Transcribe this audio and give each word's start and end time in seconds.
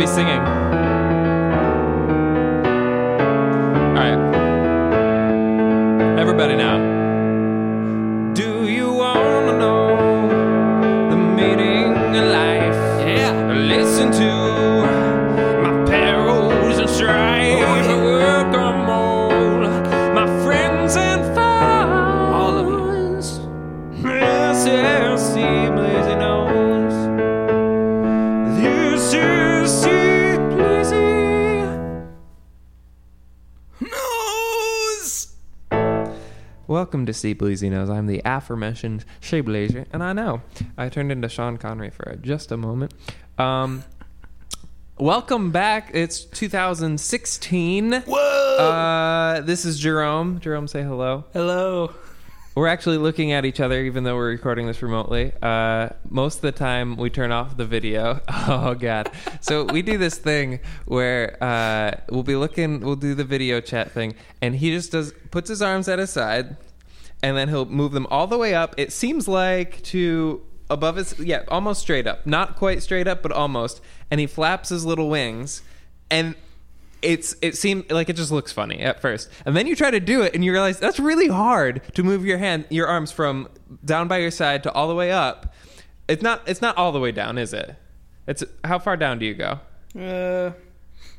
be 0.00 0.06
singing. 0.06 0.59
Welcome 36.70 37.04
to 37.06 37.12
See 37.12 37.34
Bleezy 37.34 37.68
Knows. 37.68 37.90
I'm 37.90 38.06
the 38.06 38.22
aforementioned 38.24 39.04
Shea 39.18 39.40
Blazer, 39.40 39.86
and 39.92 40.04
I 40.04 40.12
know 40.12 40.40
I 40.78 40.88
turned 40.88 41.10
into 41.10 41.28
Sean 41.28 41.56
Connery 41.56 41.90
for 41.90 42.14
just 42.22 42.52
a 42.52 42.56
moment. 42.56 42.94
Um, 43.38 43.82
welcome 44.96 45.50
back. 45.50 45.90
It's 45.94 46.22
2016. 46.22 48.02
Whoa. 48.02 48.56
Uh, 48.56 49.40
this 49.40 49.64
is 49.64 49.80
Jerome. 49.80 50.38
Jerome, 50.38 50.68
say 50.68 50.84
hello. 50.84 51.24
Hello. 51.32 51.92
We're 52.60 52.66
actually 52.66 52.98
looking 52.98 53.32
at 53.32 53.46
each 53.46 53.58
other, 53.58 53.80
even 53.80 54.04
though 54.04 54.16
we're 54.16 54.28
recording 54.28 54.66
this 54.66 54.82
remotely. 54.82 55.32
Uh, 55.40 55.88
most 56.10 56.36
of 56.36 56.42
the 56.42 56.52
time, 56.52 56.98
we 56.98 57.08
turn 57.08 57.32
off 57.32 57.56
the 57.56 57.64
video. 57.64 58.20
Oh 58.28 58.74
God! 58.74 59.10
So 59.40 59.64
we 59.64 59.80
do 59.80 59.96
this 59.96 60.18
thing 60.18 60.60
where 60.84 61.42
uh, 61.42 61.92
we'll 62.10 62.22
be 62.22 62.36
looking, 62.36 62.80
we'll 62.80 62.96
do 62.96 63.14
the 63.14 63.24
video 63.24 63.62
chat 63.62 63.92
thing, 63.92 64.14
and 64.42 64.54
he 64.54 64.72
just 64.72 64.92
does 64.92 65.14
puts 65.30 65.48
his 65.48 65.62
arms 65.62 65.88
at 65.88 65.98
his 65.98 66.10
side, 66.10 66.58
and 67.22 67.34
then 67.34 67.48
he'll 67.48 67.64
move 67.64 67.92
them 67.92 68.06
all 68.10 68.26
the 68.26 68.36
way 68.36 68.54
up. 68.54 68.74
It 68.76 68.92
seems 68.92 69.26
like 69.26 69.82
to 69.84 70.42
above 70.68 70.96
his, 70.96 71.18
yeah, 71.18 71.44
almost 71.48 71.80
straight 71.80 72.06
up, 72.06 72.26
not 72.26 72.56
quite 72.56 72.82
straight 72.82 73.08
up, 73.08 73.22
but 73.22 73.32
almost. 73.32 73.80
And 74.10 74.20
he 74.20 74.26
flaps 74.26 74.68
his 74.68 74.84
little 74.84 75.08
wings, 75.08 75.62
and 76.10 76.34
it's 77.02 77.36
it 77.42 77.56
seemed 77.56 77.90
like 77.90 78.08
it 78.08 78.16
just 78.16 78.30
looks 78.30 78.52
funny 78.52 78.80
at 78.80 79.00
first. 79.00 79.30
And 79.44 79.56
then 79.56 79.66
you 79.66 79.74
try 79.76 79.90
to 79.90 80.00
do 80.00 80.22
it 80.22 80.34
and 80.34 80.44
you 80.44 80.52
realize 80.52 80.78
that's 80.78 81.00
really 81.00 81.28
hard 81.28 81.82
to 81.94 82.02
move 82.02 82.24
your 82.24 82.38
hand 82.38 82.66
your 82.70 82.86
arms 82.86 83.12
from 83.12 83.48
down 83.84 84.08
by 84.08 84.18
your 84.18 84.30
side 84.30 84.62
to 84.64 84.72
all 84.72 84.88
the 84.88 84.94
way 84.94 85.10
up. 85.12 85.54
It's 86.08 86.22
not 86.22 86.42
it's 86.48 86.60
not 86.60 86.76
all 86.76 86.92
the 86.92 87.00
way 87.00 87.12
down 87.12 87.38
is 87.38 87.52
it? 87.52 87.76
It's 88.26 88.44
how 88.64 88.78
far 88.78 88.96
down 88.96 89.18
do 89.18 89.26
you 89.26 89.34
go? 89.34 89.60
Uh, 89.98 90.52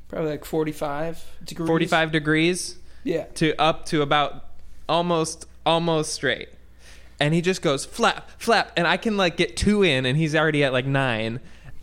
probably 0.07 0.31
like 0.31 0.45
forty-five 0.45 1.23
degrees. 1.43 1.67
45 1.67 2.11
degrees? 2.11 2.77
Yeah. 3.03 3.25
to 3.35 3.59
up 3.59 3.85
to 3.87 4.01
about 4.01 4.45
almost 4.87 5.45
almost 5.65 6.13
straight. 6.13 6.49
And 7.19 7.33
he 7.33 7.41
just 7.41 7.61
goes 7.61 7.85
flap 7.85 8.29
flap 8.39 8.71
and 8.75 8.87
i 8.87 8.97
can 8.97 9.15
like 9.17 9.37
get 9.37 9.55
two 9.55 9.83
in 9.83 10.05
and 10.05 10.17
he's 10.17 10.35
already 10.35 10.63
at 10.63 10.71
like 10.73 10.85
nine. 10.85 11.39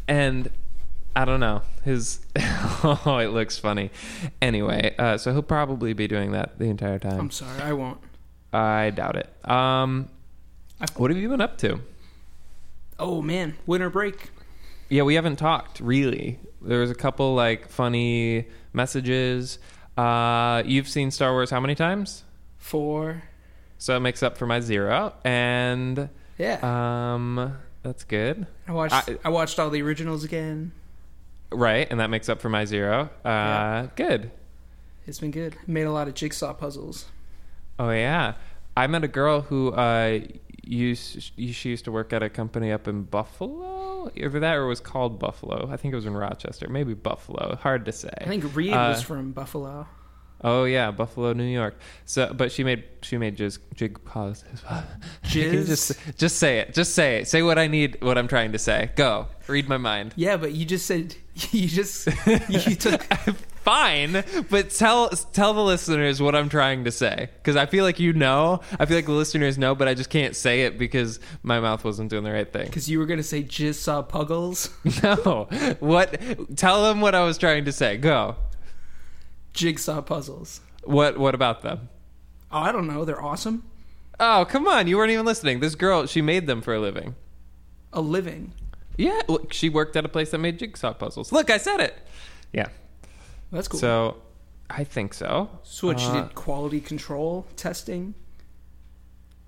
And 0.06 0.50
i 1.20 1.24
don't 1.24 1.40
know 1.40 1.62
his 1.84 2.20
oh 2.38 3.18
it 3.20 3.28
looks 3.28 3.58
funny 3.58 3.90
anyway 4.40 4.94
uh, 4.98 5.16
so 5.18 5.32
he'll 5.32 5.42
probably 5.42 5.92
be 5.92 6.06
doing 6.06 6.32
that 6.32 6.58
the 6.58 6.66
entire 6.66 6.98
time 6.98 7.18
I'm 7.18 7.30
sorry, 7.30 7.60
I 7.60 7.72
won't. 7.72 7.98
i 8.52 8.90
doubt 8.90 9.16
it 9.16 9.28
um 9.50 10.08
what 10.96 11.10
have 11.10 11.18
you 11.18 11.28
been 11.28 11.40
up 11.40 11.58
to 11.58 11.80
Oh 13.00 13.22
man, 13.22 13.56
winter 13.66 13.90
break. 13.90 14.30
yeah 14.88 15.02
we 15.02 15.14
haven't 15.14 15.36
talked 15.36 15.80
really 15.80 16.38
there 16.62 16.80
was 16.80 16.90
a 16.90 16.94
couple 16.94 17.34
like 17.34 17.68
funny 17.68 18.46
messages 18.72 19.58
uh 19.96 20.62
you've 20.66 20.88
seen 20.88 21.10
star 21.10 21.32
wars 21.32 21.50
how 21.50 21.60
many 21.60 21.74
times 21.74 22.24
Four. 22.58 23.22
So 23.78 23.96
it 23.96 24.00
makes 24.00 24.22
up 24.24 24.36
for 24.36 24.44
my 24.46 24.58
zero, 24.60 25.14
and 25.24 26.08
Yeah. 26.36 26.58
um, 27.14 27.56
that's 27.84 28.02
good, 28.04 28.46
I 28.66 28.72
watched. 28.72 28.94
I- 29.08 29.16
I, 29.24 29.28
watched 29.28 29.58
all 29.60 29.70
the 29.70 29.80
originals 29.80 30.24
again. 30.24 30.72
Right? 31.50 31.86
And 31.90 32.00
that 32.00 32.10
makes 32.10 32.28
up 32.28 32.40
for 32.40 32.48
my 32.48 32.64
zero. 32.64 33.10
Uh, 33.24 33.28
Yeah. 33.28 33.86
Good. 33.96 34.30
It's 35.06 35.20
been 35.20 35.30
good. 35.30 35.56
Made 35.66 35.84
a 35.84 35.92
lot 35.92 36.06
of 36.08 36.14
jigsaw 36.14 36.52
puzzles. 36.52 37.06
Oh 37.78 37.90
yeah, 37.90 38.34
I 38.76 38.86
met 38.88 39.04
a 39.04 39.08
girl 39.08 39.40
who 39.42 39.70
uh, 39.72 40.20
used 40.64 41.32
she 41.38 41.68
used 41.70 41.84
to 41.86 41.92
work 41.92 42.12
at 42.12 42.22
a 42.22 42.28
company 42.28 42.70
up 42.72 42.86
in 42.88 43.04
Buffalo. 43.04 44.10
Either 44.14 44.40
that 44.40 44.54
or 44.56 44.64
it 44.64 44.68
was 44.68 44.80
called 44.80 45.18
Buffalo. 45.18 45.68
I 45.72 45.76
think 45.76 45.92
it 45.92 45.96
was 45.96 46.06
in 46.06 46.14
Rochester, 46.16 46.68
maybe 46.68 46.94
Buffalo. 46.94 47.56
Hard 47.56 47.84
to 47.86 47.92
say. 47.92 48.10
I 48.20 48.24
think 48.26 48.54
Reed 48.54 48.72
Uh, 48.72 48.90
was 48.94 49.02
from 49.02 49.32
Buffalo. 49.32 49.86
Oh 50.42 50.64
yeah, 50.64 50.90
Buffalo, 50.92 51.32
New 51.32 51.44
York. 51.44 51.76
So, 52.04 52.32
but 52.32 52.52
she 52.52 52.62
made 52.62 52.84
she 53.02 53.18
made 53.18 53.36
jizz 53.36 53.58
jig 53.74 54.02
pause. 54.04 54.44
Jizz? 55.24 55.66
just 55.66 56.16
just 56.18 56.36
say 56.36 56.58
it. 56.58 56.74
Just 56.74 56.94
say 56.94 57.18
it. 57.18 57.28
Say 57.28 57.42
what 57.42 57.58
I 57.58 57.66
need. 57.66 58.00
What 58.02 58.16
I'm 58.16 58.28
trying 58.28 58.52
to 58.52 58.58
say. 58.58 58.90
Go. 58.94 59.26
Read 59.48 59.68
my 59.68 59.78
mind. 59.78 60.12
Yeah, 60.16 60.36
but 60.36 60.52
you 60.52 60.64
just 60.64 60.86
said 60.86 61.16
you 61.50 61.66
just 61.68 62.06
you 62.48 62.74
took. 62.76 63.02
Fine, 63.68 64.24
but 64.48 64.70
tell 64.70 65.10
tell 65.10 65.52
the 65.52 65.60
listeners 65.62 66.22
what 66.22 66.34
I'm 66.34 66.48
trying 66.48 66.84
to 66.84 66.90
say 66.90 67.28
because 67.36 67.54
I 67.54 67.66
feel 67.66 67.84
like 67.84 68.00
you 68.00 68.14
know. 68.14 68.60
I 68.80 68.86
feel 68.86 68.96
like 68.96 69.04
the 69.04 69.12
listeners 69.12 69.58
know, 69.58 69.74
but 69.74 69.88
I 69.88 69.92
just 69.92 70.08
can't 70.08 70.34
say 70.34 70.62
it 70.62 70.78
because 70.78 71.20
my 71.42 71.60
mouth 71.60 71.84
wasn't 71.84 72.08
doing 72.08 72.24
the 72.24 72.32
right 72.32 72.50
thing. 72.50 72.64
Because 72.64 72.88
you 72.88 72.98
were 72.98 73.04
gonna 73.04 73.22
say 73.22 73.42
jigsaw 73.42 74.02
puggles, 74.02 74.70
No, 75.02 75.48
what? 75.80 76.18
Tell 76.56 76.84
them 76.84 77.02
what 77.02 77.14
I 77.14 77.24
was 77.24 77.36
trying 77.36 77.66
to 77.66 77.72
say. 77.72 77.98
Go. 77.98 78.36
Jigsaw 79.58 80.00
puzzles. 80.00 80.60
What? 80.84 81.18
What 81.18 81.34
about 81.34 81.62
them? 81.62 81.88
Oh, 82.50 82.58
I 82.58 82.72
don't 82.72 82.86
know. 82.86 83.04
They're 83.04 83.22
awesome. 83.22 83.64
Oh, 84.20 84.46
come 84.48 84.66
on! 84.66 84.86
You 84.86 84.96
weren't 84.96 85.10
even 85.10 85.26
listening. 85.26 85.60
This 85.60 85.74
girl, 85.74 86.06
she 86.06 86.22
made 86.22 86.46
them 86.46 86.62
for 86.62 86.74
a 86.74 86.80
living. 86.80 87.14
A 87.92 88.00
living. 88.00 88.52
Yeah, 88.96 89.20
look, 89.28 89.52
she 89.52 89.68
worked 89.68 89.94
at 89.96 90.04
a 90.04 90.08
place 90.08 90.30
that 90.30 90.38
made 90.38 90.58
jigsaw 90.58 90.92
puzzles. 90.92 91.30
Look, 91.30 91.50
I 91.50 91.58
said 91.58 91.80
it. 91.80 91.96
Yeah. 92.52 92.66
That's 93.52 93.68
cool. 93.68 93.78
So, 93.80 94.16
I 94.68 94.82
think 94.84 95.14
so. 95.14 95.48
So 95.62 95.86
what 95.86 96.00
she 96.00 96.06
Uh, 96.06 96.22
did 96.22 96.34
quality 96.34 96.80
control 96.80 97.46
testing. 97.56 98.14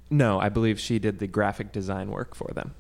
No, 0.09 0.39
I 0.39 0.49
believe 0.49 0.79
she 0.79 0.99
did 0.99 1.19
the 1.19 1.27
graphic 1.27 1.73
design 1.73 2.11
work 2.11 2.35
for 2.35 2.51
them. 2.55 2.75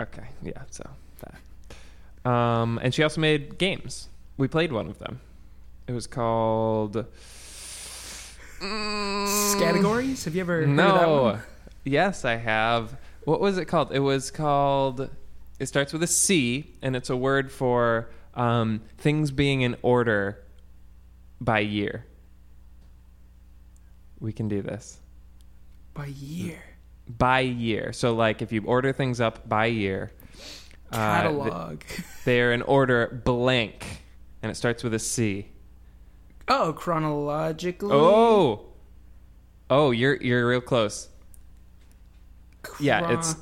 Okay, 0.00 0.28
yeah, 0.42 0.62
so 0.70 0.88
that. 1.20 2.30
Um, 2.30 2.78
and 2.82 2.94
she 2.94 3.02
also 3.02 3.20
made 3.20 3.58
games. 3.58 4.08
We 4.36 4.48
played 4.48 4.72
one 4.72 4.88
of 4.88 4.98
them. 4.98 5.20
It 5.86 5.92
was 5.92 6.06
called. 6.06 7.06
Categories? 8.60 10.24
Have 10.24 10.34
you 10.34 10.40
ever 10.40 10.54
heard 10.60 10.68
of 10.70 10.76
that 10.76 10.82
No. 10.82 11.38
Yes, 11.84 12.24
I 12.24 12.36
have. 12.36 12.96
What 13.24 13.40
was 13.40 13.58
it 13.58 13.66
called? 13.66 13.92
It 13.92 14.00
was 14.00 14.30
called. 14.30 15.10
It 15.58 15.66
starts 15.66 15.92
with 15.92 16.02
a 16.02 16.06
C, 16.06 16.74
and 16.82 16.94
it's 16.96 17.10
a 17.10 17.16
word 17.16 17.50
for 17.50 18.10
um, 18.34 18.82
things 18.98 19.30
being 19.30 19.62
in 19.62 19.76
order 19.82 20.42
by 21.40 21.60
year. 21.60 22.04
We 24.20 24.32
can 24.32 24.48
do 24.48 24.62
this 24.62 24.98
By 25.94 26.06
year. 26.06 26.62
by 27.06 27.40
year. 27.40 27.92
So, 27.92 28.14
like, 28.14 28.42
if 28.42 28.52
you 28.52 28.62
order 28.64 28.92
things 28.92 29.20
up 29.20 29.48
by 29.48 29.66
year, 29.66 30.12
uh, 30.92 30.96
Catalog. 30.96 31.82
they're 32.24 32.52
in 32.52 32.62
order 32.62 33.20
blank, 33.24 34.02
and 34.46 34.52
it 34.52 34.54
starts 34.54 34.84
with 34.84 34.94
a 34.94 34.98
C. 35.00 35.48
oh, 36.46 36.72
chronologically. 36.72 37.90
Oh, 37.92 38.66
oh, 39.68 39.90
you're 39.90 40.14
you're 40.22 40.46
real 40.46 40.60
close. 40.60 41.08
Yeah, 42.78 43.10
it's. 43.10 43.34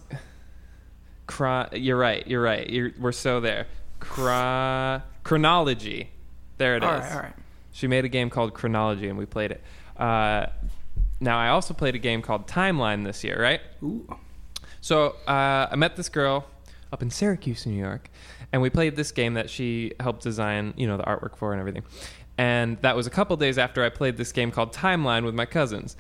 Chron- 1.27 1.69
you're 1.73 1.99
right. 1.99 2.27
You're 2.27 2.41
right. 2.41 2.69
You're, 2.71 2.93
we're 2.99 3.13
so 3.13 3.41
there. 3.41 3.67
Chron- 4.01 5.03
chronology. 5.25 6.09
There 6.57 6.77
it 6.77 6.83
is. 6.83 6.89
All 6.89 6.99
right, 6.99 7.13
all 7.13 7.21
right. 7.21 7.33
She 7.73 7.87
made 7.87 8.07
a 8.07 8.09
game 8.09 8.31
called 8.31 8.55
Chronology, 8.55 9.09
and 9.09 9.19
we 9.19 9.27
played 9.27 9.51
it. 9.51 9.63
Uh, 9.99 10.47
now, 11.21 11.39
I 11.39 11.49
also 11.49 11.75
played 11.75 11.95
a 11.95 11.99
game 11.99 12.23
called 12.23 12.47
Timeline 12.47 13.05
this 13.05 13.23
year, 13.25 13.41
right? 13.41 13.61
Ooh. 13.83 14.07
So 14.81 15.17
uh, 15.29 15.69
I 15.71 15.77
met 15.77 15.97
this 15.97 16.09
girl 16.09 16.47
up 16.95 17.03
in 17.03 17.11
Syracuse, 17.11 17.67
New 17.67 17.77
York, 17.77 18.09
and 18.53 18.63
we 18.63 18.71
played 18.71 18.97
this 18.97 19.13
game 19.13 19.35
that 19.35 19.51
she 19.51 19.93
helped 20.01 20.23
design, 20.23 20.73
you 20.77 20.87
know, 20.87 20.97
the 20.97 21.03
artwork 21.03 21.37
for 21.37 21.53
and 21.53 21.61
everything. 21.61 21.83
And 22.39 22.81
that 22.83 22.97
was 22.97 23.07
a 23.07 23.11
couple 23.11 23.37
days 23.37 23.59
after 23.59 23.85
I 23.85 23.91
played 23.91 24.17
this 24.17 24.33
game 24.33 24.51
called 24.51 24.73
Timeline 24.73 25.25
with 25.25 25.35
my 25.35 25.45
cousins. 25.45 25.97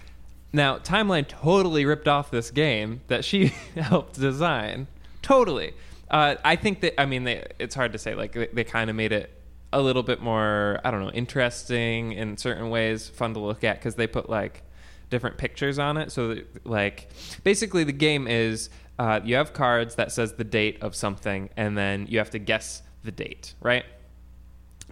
Now, 0.53 0.79
Timeline 0.79 1.27
totally 1.27 1.85
ripped 1.85 2.09
off 2.09 2.31
this 2.31 2.51
game 2.51 3.03
that 3.09 3.25
she 3.25 3.47
helped 3.75 4.19
design. 4.19 4.87
Totally. 5.21 5.75
Uh, 6.11 6.37
I 6.45 6.57
think 6.57 6.81
that, 6.83 7.01
I 7.01 7.07
mean, 7.07 7.25
they, 7.25 7.45
it's 7.59 7.75
hard 7.75 7.93
to 7.93 7.99
say. 7.99 8.15
Like, 8.15 8.33
they, 8.33 8.47
they 8.53 8.65
kind 8.65 8.89
of 8.89 8.97
made 8.97 9.13
it 9.13 9.31
a 9.73 9.83
little 9.83 10.05
bit 10.05 10.23
more, 10.23 10.81
I 10.85 10.93
don't 10.93 11.03
know, 11.03 11.11
interesting 11.11 12.13
in 12.13 12.37
certain 12.37 12.71
ways, 12.71 13.09
fun 13.09 13.35
to 13.35 13.41
look 13.41 13.65
at 13.65 13.79
because 13.79 13.97
they 13.97 14.07
put 14.07 14.31
like 14.31 14.63
different 15.11 15.37
pictures 15.39 15.79
on 15.79 15.97
it. 15.97 16.13
So, 16.13 16.35
that, 16.35 16.67
like, 16.67 17.09
basically, 17.43 17.85
the 17.85 17.93
game 17.93 18.27
is 18.27 18.71
uh, 18.99 19.21
you 19.25 19.37
have 19.37 19.53
cards 19.53 19.97
that 19.97 20.13
says 20.13 20.35
the 20.35 20.45
date 20.45 20.83
of 20.83 20.95
something, 20.95 21.51
and 21.57 21.77
then 21.77 22.07
you 22.09 22.19
have 22.19 22.31
to 22.31 22.39
guess 22.39 22.83
the 23.03 23.13
date, 23.13 23.55
right? 23.61 23.85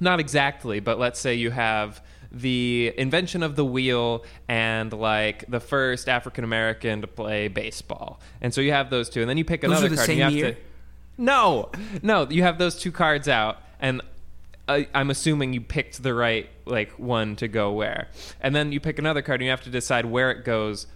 Not 0.01 0.21
exactly, 0.21 0.81
but 0.81 0.99
let's 0.99 1.21
say 1.21 1.35
you 1.35 1.51
have 1.51 2.03
the 2.31 2.93
invention 2.97 3.43
of 3.43 3.57
the 3.57 3.65
wheel 3.65 4.25
and 4.49 4.93
like 4.93 5.45
the 5.49 5.61
first 5.61 6.09
African 6.09 6.45
American 6.45 7.03
to 7.03 7.07
play 7.07 7.49
baseball. 7.49 8.21
And 8.41 8.55
so 8.55 8.61
you 8.61 8.73
have 8.73 8.91
those 8.91 9.11
two, 9.11 9.21
and 9.21 9.29
then 9.29 9.37
you 9.37 9.45
pick 9.45 9.61
Those 9.61 9.71
another 9.73 9.87
are 9.87 9.89
the 9.91 9.97
card. 9.97 10.09
you 10.11 10.23
have 10.23 10.33
year? 10.33 10.53
to 10.53 10.59
no, 11.19 11.71
no. 12.03 12.27
You 12.29 12.43
have 12.43 12.59
those 12.59 12.79
two 12.79 12.91
cards 12.91 13.29
out, 13.29 13.59
and 13.81 14.01
I, 14.73 14.89
I'm 14.95 15.11
assuming 15.11 15.53
you 15.53 15.61
picked 15.61 16.03
the 16.03 16.15
right 16.15 16.49
like 16.65 16.93
one 16.99 17.37
to 17.37 17.49
go 17.49 17.73
where, 17.73 18.09
and 18.41 18.55
then 18.55 18.73
you 18.73 18.81
pick 18.81 18.99
another 18.99 19.23
card, 19.23 19.41
and 19.41 19.45
you 19.45 19.51
have 19.51 19.63
to 19.65 19.71
decide 19.71 20.07
where 20.07 20.31
it 20.31 20.45
goes 20.45 20.87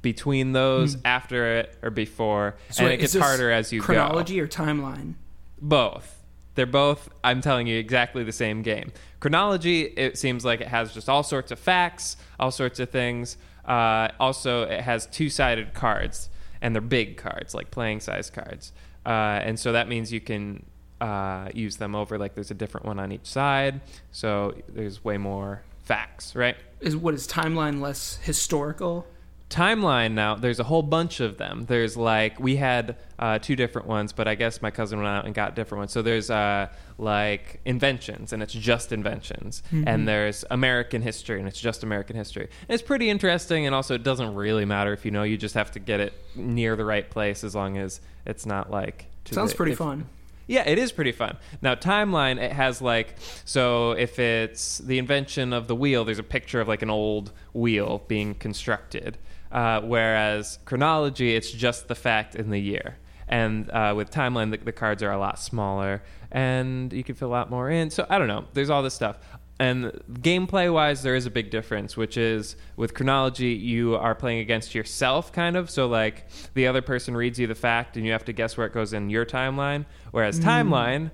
between 0.00 0.52
those, 0.52 0.96
after 1.04 1.58
it, 1.58 1.76
or 1.82 1.90
before. 1.90 2.56
So 2.70 2.84
and 2.84 2.90
wait, 2.90 2.94
it 2.94 3.00
gets 3.02 3.16
harder 3.16 3.50
as 3.50 3.72
you 3.72 3.80
go. 3.80 3.86
chronology 3.86 4.40
or 4.40 4.48
timeline. 4.48 5.14
Both. 5.60 6.18
They're 6.54 6.66
both, 6.66 7.08
I'm 7.24 7.40
telling 7.40 7.66
you, 7.66 7.78
exactly 7.78 8.24
the 8.24 8.32
same 8.32 8.60
game. 8.62 8.92
Chronology, 9.20 9.82
it 9.82 10.18
seems 10.18 10.44
like 10.44 10.60
it 10.60 10.68
has 10.68 10.92
just 10.92 11.08
all 11.08 11.22
sorts 11.22 11.50
of 11.50 11.58
facts, 11.58 12.16
all 12.38 12.50
sorts 12.50 12.78
of 12.78 12.90
things. 12.90 13.38
Uh, 13.64 14.08
also, 14.20 14.64
it 14.64 14.82
has 14.82 15.06
two 15.06 15.30
sided 15.30 15.72
cards, 15.72 16.28
and 16.60 16.74
they're 16.74 16.82
big 16.82 17.16
cards, 17.16 17.54
like 17.54 17.70
playing 17.70 18.00
size 18.00 18.28
cards. 18.28 18.72
Uh, 19.06 19.40
and 19.42 19.58
so 19.58 19.72
that 19.72 19.88
means 19.88 20.12
you 20.12 20.20
can 20.20 20.64
uh, 21.02 21.48
use 21.54 21.76
them 21.76 21.94
over, 21.94 22.18
like, 22.18 22.34
there's 22.34 22.50
a 22.50 22.54
different 22.54 22.86
one 22.86 22.98
on 22.98 23.10
each 23.12 23.26
side. 23.26 23.80
So 24.12 24.54
there's 24.68 25.02
way 25.04 25.18
more 25.18 25.62
facts, 25.82 26.34
right? 26.36 26.56
Is 26.80 26.96
what 26.96 27.14
is 27.14 27.26
timeline 27.26 27.80
less 27.80 28.18
historical? 28.22 29.06
timeline 29.50 30.12
now 30.14 30.34
there's 30.34 30.58
a 30.58 30.64
whole 30.64 30.82
bunch 30.82 31.20
of 31.20 31.36
them 31.36 31.66
there's 31.68 31.94
like 31.94 32.40
we 32.40 32.56
had 32.56 32.96
uh, 33.18 33.38
two 33.38 33.54
different 33.54 33.86
ones 33.86 34.10
but 34.10 34.26
i 34.26 34.34
guess 34.34 34.62
my 34.62 34.70
cousin 34.70 34.98
went 34.98 35.08
out 35.10 35.26
and 35.26 35.34
got 35.34 35.54
different 35.54 35.80
ones 35.80 35.92
so 35.92 36.00
there's 36.00 36.30
uh, 36.30 36.66
like 36.96 37.60
inventions 37.66 38.32
and 38.32 38.42
it's 38.42 38.54
just 38.54 38.92
inventions 38.92 39.62
and 39.70 40.08
there's 40.08 40.42
american 40.50 41.02
history 41.02 41.38
and 41.38 41.46
it's 41.46 41.60
just 41.60 41.82
american 41.82 42.16
history 42.16 42.48
and 42.66 42.70
it's 42.74 42.82
pretty 42.82 43.10
interesting 43.10 43.66
and 43.66 43.74
also 43.74 43.94
it 43.94 44.02
doesn't 44.02 44.34
really 44.34 44.64
matter 44.64 44.94
if 44.94 45.04
you 45.04 45.10
know 45.10 45.22
you 45.22 45.36
just 45.36 45.54
have 45.54 45.70
to 45.70 45.78
get 45.78 46.00
it 46.00 46.14
near 46.34 46.74
the 46.74 46.84
right 46.86 47.10
place 47.10 47.44
as 47.44 47.54
long 47.54 47.76
as 47.76 48.00
it's 48.24 48.46
not 48.46 48.70
like 48.70 49.04
Sounds 49.30 49.50
the- 49.50 49.56
pretty 49.58 49.72
if- 49.72 49.78
fun. 49.78 50.06
Yeah, 50.46 50.68
it 50.68 50.78
is 50.78 50.92
pretty 50.92 51.12
fun. 51.12 51.36
Now, 51.60 51.74
timeline, 51.74 52.40
it 52.40 52.52
has 52.52 52.82
like, 52.82 53.16
so 53.44 53.92
if 53.92 54.18
it's 54.18 54.78
the 54.78 54.98
invention 54.98 55.52
of 55.52 55.68
the 55.68 55.76
wheel, 55.76 56.04
there's 56.04 56.18
a 56.18 56.24
picture 56.24 56.60
of 56.60 56.68
like 56.68 56.82
an 56.82 56.90
old 56.90 57.32
wheel 57.52 58.04
being 58.08 58.34
constructed. 58.34 59.18
Uh, 59.50 59.80
whereas 59.82 60.58
chronology, 60.64 61.36
it's 61.36 61.50
just 61.50 61.88
the 61.88 61.94
fact 61.94 62.34
in 62.34 62.50
the 62.50 62.60
year. 62.60 62.96
And 63.28 63.70
uh, 63.70 63.94
with 63.96 64.10
timeline, 64.10 64.50
the, 64.50 64.58
the 64.58 64.72
cards 64.72 65.02
are 65.02 65.12
a 65.12 65.18
lot 65.18 65.38
smaller 65.38 66.02
and 66.30 66.92
you 66.92 67.04
can 67.04 67.14
fill 67.14 67.28
a 67.28 67.30
lot 67.30 67.50
more 67.50 67.70
in. 67.70 67.90
So 67.90 68.06
I 68.08 68.18
don't 68.18 68.28
know. 68.28 68.46
There's 68.54 68.70
all 68.70 68.82
this 68.82 68.94
stuff. 68.94 69.18
And 69.58 69.92
gameplay 70.10 70.72
wise, 70.72 71.02
there 71.02 71.14
is 71.14 71.26
a 71.26 71.30
big 71.30 71.50
difference, 71.50 71.96
which 71.96 72.16
is 72.16 72.56
with 72.76 72.94
chronology, 72.94 73.50
you 73.50 73.94
are 73.94 74.14
playing 74.14 74.40
against 74.40 74.74
yourself, 74.74 75.32
kind 75.32 75.56
of. 75.56 75.70
So, 75.70 75.86
like, 75.86 76.26
the 76.54 76.66
other 76.66 76.82
person 76.82 77.16
reads 77.16 77.38
you 77.38 77.46
the 77.46 77.54
fact, 77.54 77.96
and 77.96 78.04
you 78.04 78.12
have 78.12 78.24
to 78.24 78.32
guess 78.32 78.56
where 78.56 78.66
it 78.66 78.72
goes 78.72 78.92
in 78.92 79.08
your 79.08 79.24
timeline. 79.24 79.84
Whereas 80.10 80.40
timeline, 80.40 81.10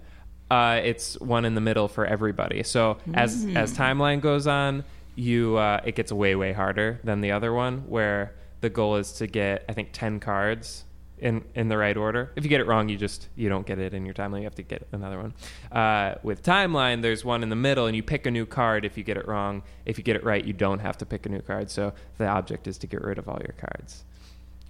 uh, 0.51 0.81
it's 0.83 1.21
one 1.21 1.45
in 1.45 1.55
the 1.55 1.61
middle 1.61 1.89
for 1.89 2.07
everybody. 2.07 2.63
So, 2.63 2.99
as 3.13 3.45
as 3.55 3.77
timeline 3.77 4.21
goes 4.21 4.47
on, 4.47 4.85
you 5.15 5.57
uh, 5.57 5.81
it 5.85 5.95
gets 5.95 6.11
way 6.11 6.35
way 6.35 6.53
harder 6.53 7.01
than 7.05 7.21
the 7.21 7.33
other 7.33 7.53
one, 7.53 7.81
where 7.89 8.35
the 8.61 8.71
goal 8.71 8.97
is 8.97 9.13
to 9.13 9.27
get 9.27 9.65
I 9.69 9.73
think 9.73 9.91
ten 9.93 10.21
cards 10.21 10.85
in 11.21 11.45
in 11.55 11.69
the 11.69 11.77
right 11.77 11.97
order. 11.97 12.33
If 12.37 12.45
you 12.45 12.51
get 12.51 12.61
it 12.61 12.67
wrong, 12.67 12.89
you 12.89 12.97
just 12.97 13.29
you 13.37 13.49
don't 13.49 13.67
get 13.67 13.79
it 13.79 13.95
in 13.95 14.05
your 14.05 14.15
timeline. 14.15 14.39
You 14.39 14.45
have 14.45 14.55
to 14.57 14.63
get 14.63 14.87
another 14.93 15.19
one. 15.19 15.35
Uh, 15.71 16.15
with 16.23 16.43
timeline, 16.43 17.03
there's 17.03 17.25
one 17.25 17.43
in 17.43 17.49
the 17.49 17.57
middle, 17.57 17.87
and 17.87 17.95
you 17.97 18.03
pick 18.03 18.27
a 18.27 18.31
new 18.31 18.47
card 18.47 18.85
if 18.85 18.97
you 18.97 19.05
get 19.05 19.17
it 19.17 19.27
wrong. 19.29 19.63
If 19.85 19.99
you 19.99 20.05
get 20.05 20.17
it 20.17 20.25
right, 20.25 20.45
you 20.45 20.53
don't 20.53 20.79
have 20.81 20.99
to 20.99 21.07
pick 21.07 21.27
a 21.27 21.29
new 21.29 21.41
card. 21.41 21.71
So 21.71 21.93
the 22.19 22.27
object 22.27 22.67
is 22.67 22.79
to 22.79 22.87
get 22.87 23.03
rid 23.03 23.19
of 23.19 23.29
all 23.29 23.39
your 23.41 23.55
cards. 23.59 24.05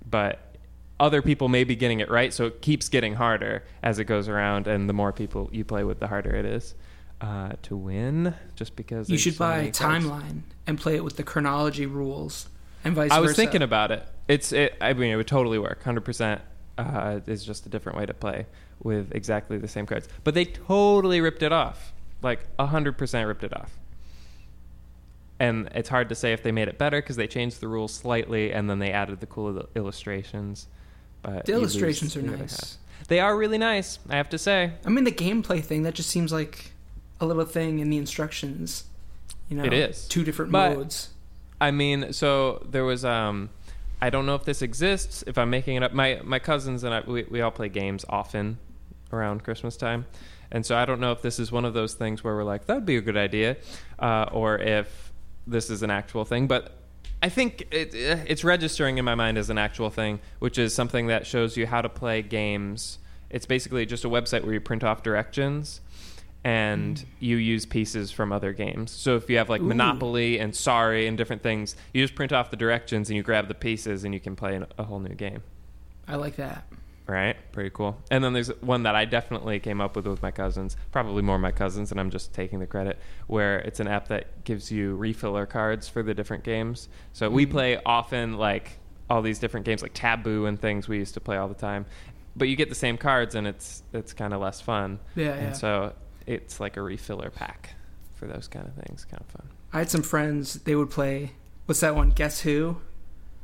But 0.08 0.40
other 1.00 1.22
people 1.22 1.48
may 1.48 1.64
be 1.64 1.76
getting 1.76 2.00
it 2.00 2.10
right, 2.10 2.32
so 2.32 2.46
it 2.46 2.60
keeps 2.62 2.88
getting 2.88 3.14
harder 3.14 3.62
as 3.82 3.98
it 3.98 4.04
goes 4.04 4.28
around, 4.28 4.66
and 4.66 4.88
the 4.88 4.92
more 4.92 5.12
people 5.12 5.48
you 5.52 5.64
play 5.64 5.84
with, 5.84 6.00
the 6.00 6.08
harder 6.08 6.34
it 6.34 6.44
is 6.44 6.74
uh, 7.20 7.52
to 7.62 7.76
win. 7.76 8.34
Just 8.56 8.74
because 8.74 9.08
You 9.08 9.18
should 9.18 9.34
so 9.34 9.38
buy 9.38 9.56
many 9.58 9.70
cards. 9.70 10.04
timeline 10.04 10.40
and 10.66 10.78
play 10.78 10.96
it 10.96 11.04
with 11.04 11.16
the 11.16 11.22
chronology 11.22 11.86
rules, 11.86 12.48
and 12.84 12.94
vice 12.94 13.10
I 13.10 13.20
was 13.20 13.30
versa. 13.30 13.42
thinking 13.42 13.62
about 13.62 13.90
it. 13.90 14.04
It's. 14.28 14.52
It, 14.52 14.76
I 14.80 14.92
mean, 14.92 15.10
it 15.10 15.16
would 15.16 15.26
totally 15.28 15.58
work. 15.58 15.82
Hundred 15.82 16.04
percent. 16.04 16.40
Uh, 16.76 17.18
is 17.26 17.44
just 17.44 17.66
a 17.66 17.68
different 17.68 17.98
way 17.98 18.06
to 18.06 18.14
play 18.14 18.46
with 18.82 19.12
exactly 19.12 19.58
the 19.58 19.66
same 19.66 19.84
cards. 19.84 20.08
But 20.22 20.34
they 20.34 20.44
totally 20.44 21.20
ripped 21.20 21.42
it 21.42 21.52
off. 21.52 21.92
Like 22.22 22.40
hundred 22.58 22.96
percent 22.96 23.26
ripped 23.26 23.42
it 23.42 23.52
off. 23.56 23.72
And 25.40 25.68
it's 25.74 25.88
hard 25.88 26.08
to 26.08 26.14
say 26.14 26.32
if 26.32 26.42
they 26.42 26.52
made 26.52 26.68
it 26.68 26.78
better 26.78 27.00
because 27.00 27.16
they 27.16 27.26
changed 27.28 27.60
the 27.60 27.68
rules 27.68 27.94
slightly 27.94 28.52
and 28.52 28.68
then 28.68 28.78
they 28.80 28.90
added 28.90 29.20
the 29.20 29.26
cool 29.26 29.68
illustrations. 29.76 30.66
But 31.22 31.46
The 31.46 31.52
illustrations 31.52 32.16
are 32.16 32.22
nice. 32.22 32.78
They 33.06 33.20
are 33.20 33.36
really 33.36 33.58
nice. 33.58 34.00
I 34.08 34.16
have 34.16 34.28
to 34.30 34.38
say. 34.38 34.72
I 34.84 34.88
mean, 34.88 35.04
the 35.04 35.12
gameplay 35.12 35.62
thing 35.62 35.84
that 35.84 35.94
just 35.94 36.10
seems 36.10 36.32
like 36.32 36.72
a 37.20 37.26
little 37.26 37.44
thing 37.44 37.78
in 37.78 37.90
the 37.90 37.96
instructions. 37.98 38.84
You 39.48 39.56
know, 39.56 39.64
It 39.64 39.72
is. 39.72 40.06
two 40.08 40.24
different 40.24 40.50
But- 40.52 40.76
modes. 40.76 41.10
I 41.60 41.70
mean, 41.70 42.12
so 42.12 42.64
there 42.68 42.84
was 42.84 43.04
um 43.04 43.50
I 44.00 44.10
don't 44.10 44.26
know 44.26 44.36
if 44.36 44.44
this 44.44 44.62
exists, 44.62 45.24
if 45.26 45.38
I'm 45.38 45.50
making 45.50 45.76
it 45.76 45.82
up. 45.82 45.92
My 45.92 46.20
my 46.24 46.38
cousins 46.38 46.84
and 46.84 46.94
I 46.94 47.00
we, 47.00 47.24
we 47.24 47.40
all 47.40 47.50
play 47.50 47.68
games 47.68 48.04
often 48.08 48.58
around 49.12 49.44
Christmas 49.44 49.76
time. 49.76 50.06
And 50.50 50.64
so 50.64 50.76
I 50.76 50.84
don't 50.84 51.00
know 51.00 51.12
if 51.12 51.20
this 51.20 51.38
is 51.38 51.52
one 51.52 51.64
of 51.64 51.74
those 51.74 51.94
things 51.94 52.24
where 52.24 52.34
we're 52.34 52.44
like, 52.44 52.66
that'd 52.66 52.86
be 52.86 52.96
a 52.96 53.02
good 53.02 53.16
idea, 53.18 53.56
uh, 53.98 54.26
or 54.32 54.58
if 54.58 55.12
this 55.46 55.68
is 55.68 55.82
an 55.82 55.90
actual 55.90 56.24
thing. 56.24 56.46
But 56.46 56.72
I 57.22 57.28
think 57.28 57.66
it, 57.70 57.94
it's 57.94 58.44
registering 58.44 58.96
in 58.98 59.04
my 59.04 59.14
mind 59.14 59.36
as 59.36 59.50
an 59.50 59.58
actual 59.58 59.90
thing, 59.90 60.20
which 60.38 60.56
is 60.56 60.74
something 60.74 61.08
that 61.08 61.26
shows 61.26 61.56
you 61.56 61.66
how 61.66 61.82
to 61.82 61.88
play 61.88 62.22
games. 62.22 62.98
It's 63.28 63.44
basically 63.44 63.84
just 63.84 64.04
a 64.04 64.08
website 64.08 64.42
where 64.44 64.54
you 64.54 64.60
print 64.60 64.84
off 64.84 65.02
directions 65.02 65.80
and 66.44 67.04
you 67.18 67.36
use 67.36 67.66
pieces 67.66 68.10
from 68.10 68.32
other 68.32 68.52
games. 68.52 68.90
So 68.90 69.16
if 69.16 69.28
you 69.28 69.38
have 69.38 69.48
like 69.48 69.60
Ooh. 69.60 69.64
Monopoly 69.64 70.38
and 70.38 70.54
Sorry 70.54 71.06
and 71.06 71.16
different 71.18 71.42
things, 71.42 71.76
you 71.92 72.02
just 72.02 72.14
print 72.14 72.32
off 72.32 72.50
the 72.50 72.56
directions 72.56 73.10
and 73.10 73.16
you 73.16 73.22
grab 73.22 73.48
the 73.48 73.54
pieces 73.54 74.04
and 74.04 74.14
you 74.14 74.20
can 74.20 74.36
play 74.36 74.60
a 74.78 74.84
whole 74.84 75.00
new 75.00 75.14
game. 75.14 75.42
I 76.06 76.16
like 76.16 76.36
that. 76.36 76.64
Right? 77.06 77.36
Pretty 77.52 77.70
cool. 77.70 77.96
And 78.10 78.22
then 78.22 78.34
there's 78.34 78.48
one 78.60 78.82
that 78.82 78.94
I 78.94 79.06
definitely 79.06 79.58
came 79.60 79.80
up 79.80 79.96
with 79.96 80.06
with 80.06 80.20
my 80.22 80.30
cousins, 80.30 80.76
probably 80.92 81.22
more 81.22 81.38
my 81.38 81.52
cousins, 81.52 81.90
and 81.90 81.98
I'm 81.98 82.10
just 82.10 82.34
taking 82.34 82.58
the 82.60 82.66
credit, 82.66 82.98
where 83.26 83.60
it's 83.60 83.80
an 83.80 83.88
app 83.88 84.08
that 84.08 84.44
gives 84.44 84.70
you 84.70 84.96
refiller 84.98 85.48
cards 85.48 85.88
for 85.88 86.02
the 86.02 86.12
different 86.12 86.44
games. 86.44 86.88
So 87.14 87.30
we 87.30 87.46
Mm. 87.46 87.50
play 87.50 87.80
often 87.86 88.34
like 88.34 88.78
all 89.08 89.22
these 89.22 89.38
different 89.38 89.64
games 89.64 89.80
like 89.80 89.94
Taboo 89.94 90.44
and 90.44 90.60
things 90.60 90.86
we 90.86 90.98
used 90.98 91.14
to 91.14 91.20
play 91.20 91.38
all 91.38 91.48
the 91.48 91.54
time. 91.54 91.86
But 92.36 92.48
you 92.48 92.56
get 92.56 92.68
the 92.68 92.74
same 92.74 92.98
cards 92.98 93.34
and 93.34 93.46
it's 93.46 93.82
it's 93.94 94.12
kind 94.12 94.34
of 94.34 94.42
less 94.42 94.60
fun. 94.60 95.00
Yeah, 95.16 95.32
And 95.32 95.42
yeah. 95.46 95.52
so 95.52 95.94
it's 96.28 96.60
like 96.60 96.76
a 96.76 96.80
refiller 96.80 97.32
pack 97.32 97.70
for 98.16 98.26
those 98.26 98.48
kind 98.48 98.66
of 98.66 98.74
things. 98.84 99.04
Kind 99.04 99.20
of 99.22 99.26
fun. 99.28 99.48
I 99.72 99.78
had 99.78 99.90
some 99.90 100.02
friends. 100.02 100.54
They 100.54 100.74
would 100.74 100.90
play. 100.90 101.32
What's 101.66 101.80
that 101.80 101.94
one? 101.94 102.10
Guess 102.10 102.40
who? 102.40 102.78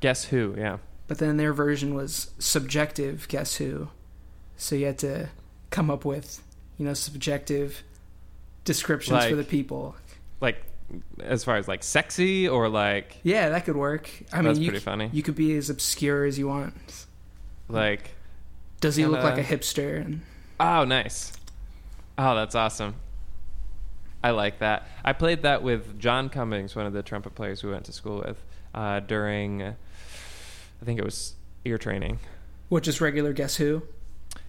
Guess 0.01 0.25
who? 0.27 0.55
Yeah. 0.57 0.79
But 1.07 1.19
then 1.19 1.37
their 1.37 1.53
version 1.53 1.95
was 1.95 2.31
subjective. 2.39 3.29
Guess 3.29 3.57
who? 3.57 3.89
So 4.57 4.75
you 4.75 4.87
had 4.87 4.99
to 4.99 5.29
come 5.71 5.91
up 5.91 6.05
with, 6.05 6.43
you 6.79 6.87
know, 6.87 6.95
subjective 6.95 7.83
descriptions 8.65 9.25
for 9.27 9.37
the 9.37 9.45
people. 9.45 9.97
Like 10.41 10.63
as 11.21 11.45
far 11.45 11.57
as 11.57 11.67
like 11.69 11.83
sexy 11.83 12.49
or 12.49 12.69
like 12.69 13.17
Yeah, 13.23 13.49
that 13.51 13.65
could 13.65 13.77
work. 13.77 14.11
I 14.33 14.43
mean, 14.43 14.57
you, 14.61 14.69
pretty 14.71 14.85
funny. 14.85 15.11
you 15.13 15.23
could 15.23 15.35
be 15.35 15.57
as 15.57 15.69
obscure 15.71 16.25
as 16.25 16.39
you 16.39 16.49
want. 16.49 17.07
like 17.69 18.11
Does 18.81 18.97
he 18.97 19.05
look 19.07 19.21
Kinda- 19.21 19.37
like 19.37 19.45
a 19.51 19.57
hipster? 19.57 20.01
And 20.01 20.23
Oh, 20.61 20.85
nice. 20.85 21.33
Oh, 22.17 22.35
that's 22.35 22.55
awesome. 22.55 22.95
I 24.23 24.31
like 24.31 24.61
that. 24.61 24.89
I 25.05 25.13
played 25.13 25.43
that 25.43 25.63
with 25.63 25.99
John 25.99 26.29
Cummings, 26.29 26.75
one 26.75 26.87
of 26.87 26.93
the 26.93 27.03
trumpet 27.03 27.35
players 27.35 27.63
we 27.63 27.71
went 27.71 27.85
to 27.87 27.93
school 27.93 28.23
with, 28.27 28.43
uh, 28.75 29.01
during, 29.01 29.63
uh, 29.63 29.75
I 30.81 30.85
think 30.85 30.99
it 30.99 31.05
was 31.05 31.35
ear 31.65 31.77
training. 31.79 32.21
what? 32.69 32.83
Just 32.83 33.01
regular 33.01 33.33
Guess 33.33 33.57
who? 33.57 33.83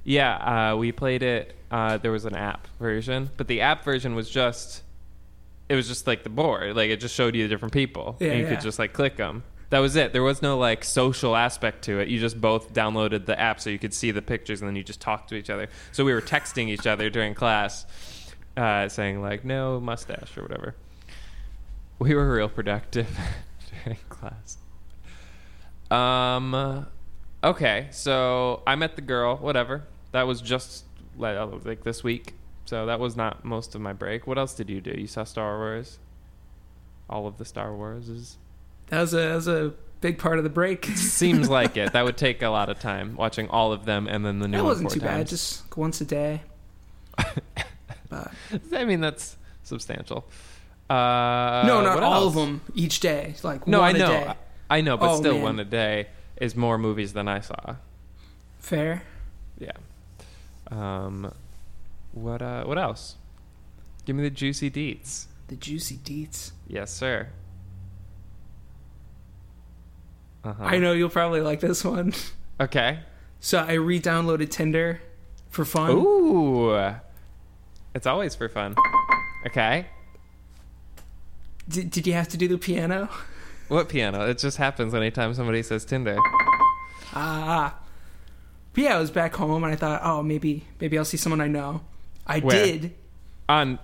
Yeah, 0.03 0.71
uh, 0.73 0.77
we 0.77 0.91
played 0.91 1.23
it. 1.23 1.55
Uh, 1.71 1.97
there 1.97 2.11
was 2.11 2.25
an 2.25 2.35
app 2.35 2.67
version, 2.79 3.29
but 3.37 3.47
the 3.47 3.61
app 3.61 3.83
version 3.83 4.15
was 4.15 4.29
just, 4.29 4.81
it 5.67 5.75
was 5.75 5.87
just 5.87 6.07
like 6.07 6.23
the 6.23 6.29
board. 6.29 6.75
Like 6.75 6.89
it 6.89 6.99
just 6.99 7.15
showed 7.15 7.35
you 7.35 7.43
the 7.43 7.49
different 7.49 7.73
people, 7.73 8.15
Yeah, 8.19 8.29
and 8.29 8.39
you 8.39 8.45
yeah. 8.45 8.51
could 8.55 8.61
just 8.61 8.79
like 8.79 8.93
click 8.93 9.17
them. 9.17 9.43
That 9.69 9.79
was 9.79 9.95
it. 9.95 10.13
There 10.13 10.23
was 10.23 10.41
no 10.41 10.57
like 10.57 10.83
social 10.83 11.35
aspect 11.35 11.83
to 11.85 11.99
it. 11.99 12.07
You 12.07 12.19
just 12.19 12.39
both 12.39 12.73
downloaded 12.73 13.25
the 13.25 13.39
app 13.39 13.59
so 13.59 13.69
you 13.69 13.79
could 13.79 13.93
see 13.93 14.11
the 14.11 14.21
pictures, 14.21 14.61
and 14.61 14.67
then 14.67 14.75
you 14.75 14.83
just 14.83 15.01
talked 15.01 15.29
to 15.29 15.35
each 15.35 15.49
other. 15.49 15.69
So 15.91 16.05
we 16.05 16.13
were 16.13 16.21
texting 16.21 16.67
each 16.69 16.85
other 16.87 17.09
during 17.09 17.33
class, 17.33 17.85
uh, 18.55 18.87
saying 18.89 19.21
like 19.21 19.43
"no 19.43 19.79
mustache" 19.79 20.37
or 20.37 20.43
whatever. 20.43 20.75
We 21.97 22.13
were 22.13 22.35
real 22.35 22.49
productive 22.49 23.07
during 23.83 23.99
class. 24.09 24.57
Um. 25.89 26.87
Okay, 27.43 27.87
so 27.91 28.63
I 28.65 28.75
met 28.75 28.95
the 28.95 29.01
girl. 29.01 29.37
Whatever. 29.37 29.83
That 30.11 30.27
was 30.27 30.41
just 30.41 30.85
like, 31.17 31.37
uh, 31.37 31.47
like 31.63 31.83
this 31.83 32.03
week, 32.03 32.33
So 32.65 32.85
that 32.85 32.99
was 32.99 33.15
not 33.15 33.43
most 33.45 33.75
of 33.75 33.81
my 33.81 33.93
break. 33.93 34.25
What 34.25 34.37
else 34.37 34.53
did 34.55 34.69
you 34.69 34.81
do? 34.81 34.91
You 34.97 35.07
saw 35.07 35.23
Star 35.23 35.57
Wars. 35.57 35.99
All 37.09 37.27
of 37.27 37.37
the 37.37 37.45
Star 37.45 37.69
Warses. 37.69 38.37
That 38.87 39.01
was 39.01 39.13
a 39.13 39.17
that 39.17 39.35
was 39.35 39.47
a 39.47 39.73
big 40.01 40.17
part 40.19 40.37
of 40.37 40.43
the 40.43 40.49
break. 40.49 40.85
Seems 40.95 41.49
like 41.49 41.77
it. 41.77 41.93
That 41.93 42.05
would 42.05 42.17
take 42.27 42.41
a 42.41 42.49
lot 42.49 42.69
of 42.69 42.79
time 42.79 43.15
watching 43.15 43.49
all 43.49 43.71
of 43.73 43.85
them 43.85 44.07
and 44.07 44.25
then 44.25 44.39
the 44.39 44.47
new 44.47 44.57
That 44.57 44.63
wasn't 44.63 44.91
too 44.91 44.99
bad. 44.99 45.27
Just 45.27 45.75
once 45.75 46.01
a 46.01 46.05
day. 46.05 46.41
but 48.09 48.31
I 48.73 48.85
mean, 48.85 49.01
that's 49.01 49.37
substantial. 49.63 50.25
Uh, 50.89 51.63
no, 51.65 51.81
not 51.81 52.03
all 52.03 52.25
else? 52.25 52.25
of 52.27 52.33
them 52.35 52.61
each 52.75 52.99
day. 52.99 53.33
Like 53.41 53.67
No, 53.67 53.81
I 53.81 53.91
know, 53.91 54.07
day. 54.07 54.33
I 54.69 54.81
know, 54.81 54.97
but 54.97 55.13
Oh, 55.13 55.17
still, 55.19 55.33
man. 55.35 55.43
one 55.43 55.59
a 55.59 55.65
day 55.65 56.07
is 56.37 56.55
more 56.55 56.77
movies 56.77 57.13
than 57.13 57.27
I 57.27 57.39
saw. 57.39 57.77
Fair. 58.59 59.03
Yeah. 59.57 59.71
Um, 60.69 61.31
what 62.11 62.41
uh, 62.41 62.65
what 62.65 62.77
else? 62.77 63.15
Give 64.05 64.15
me 64.15 64.23
the 64.23 64.29
juicy 64.29 64.69
deets. 64.69 65.25
The 65.47 65.55
juicy 65.55 65.97
deets. 65.97 66.51
Yes, 66.67 66.91
sir. 66.93 67.29
Uh-huh. 70.45 70.63
I 70.63 70.77
know 70.77 70.93
you'll 70.93 71.09
probably 71.09 71.41
like 71.41 71.59
this 71.59 71.83
one. 71.83 72.13
Okay. 72.57 72.99
So 73.41 73.57
I 73.57 73.73
re-downloaded 73.73 74.49
Tinder 74.49 75.01
for 75.49 75.65
fun. 75.65 75.91
Ooh. 75.91 76.93
It's 77.93 78.07
always 78.07 78.33
for 78.33 78.47
fun. 78.47 78.75
Okay. 79.45 79.87
Did, 81.67 81.91
did 81.91 82.07
you 82.07 82.13
have 82.13 82.29
to 82.29 82.37
do 82.37 82.47
the 82.47 82.57
piano? 82.57 83.09
What 83.67 83.89
piano? 83.89 84.29
It 84.29 84.37
just 84.37 84.55
happens 84.55 84.93
anytime 84.93 85.33
somebody 85.33 85.63
says 85.63 85.83
Tinder. 85.83 86.17
Ah. 87.13 87.75
But 88.73 88.83
yeah, 88.83 88.95
I 88.95 88.99
was 88.99 89.11
back 89.11 89.35
home 89.35 89.63
and 89.63 89.73
I 89.73 89.75
thought, 89.75 90.01
oh, 90.03 90.21
maybe 90.21 90.63
maybe 90.79 90.97
I'll 90.97 91.03
see 91.03 91.17
someone 91.17 91.41
I 91.41 91.47
know. 91.47 91.81
I 92.27 92.39
Where? 92.39 92.63
did. 92.65 92.93
On 93.49 93.79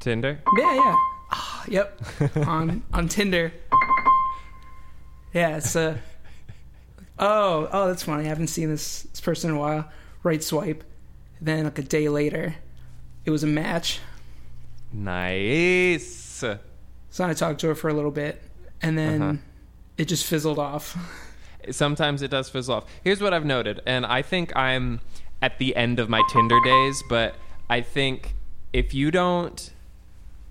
Tinder? 0.00 0.40
Yeah, 0.56 0.74
yeah. 0.74 0.96
Ah, 1.30 1.64
yep. 1.68 2.00
on 2.46 2.82
on 2.92 3.06
Tinder. 3.08 3.52
Yeah, 5.34 5.56
it's 5.58 5.76
uh 5.76 5.98
Oh, 7.18 7.68
oh, 7.72 7.88
that's 7.88 8.02
funny. 8.04 8.24
I 8.24 8.28
haven't 8.28 8.46
seen 8.48 8.68
this, 8.70 9.02
this 9.02 9.20
person 9.20 9.50
in 9.50 9.56
a 9.56 9.60
while. 9.60 9.88
Right 10.22 10.42
swipe. 10.42 10.82
Then 11.40 11.64
like 11.64 11.78
a 11.78 11.82
day 11.82 12.08
later, 12.08 12.54
it 13.24 13.30
was 13.30 13.44
a 13.44 13.46
match. 13.46 14.00
Nice. 14.92 16.44
So 17.10 17.24
I 17.24 17.34
talked 17.34 17.60
to 17.60 17.68
her 17.68 17.74
for 17.74 17.88
a 17.88 17.94
little 17.94 18.10
bit, 18.10 18.42
and 18.82 18.96
then 18.98 19.22
Uh-huh. 19.22 19.36
it 19.98 20.06
just 20.06 20.24
fizzled 20.26 20.58
off. 20.58 20.96
Sometimes 21.70 22.22
it 22.22 22.30
does 22.30 22.48
fizzle 22.48 22.76
off. 22.76 22.84
Here's 23.02 23.20
what 23.20 23.32
I've 23.32 23.44
noted, 23.44 23.80
and 23.86 24.04
I 24.04 24.22
think 24.22 24.54
I'm 24.56 25.00
at 25.40 25.58
the 25.58 25.76
end 25.76 25.98
of 26.00 26.08
my 26.08 26.22
Tinder 26.30 26.58
days, 26.64 27.02
but 27.08 27.34
I 27.70 27.80
think 27.80 28.34
if 28.72 28.92
you 28.92 29.10
don't 29.10 29.70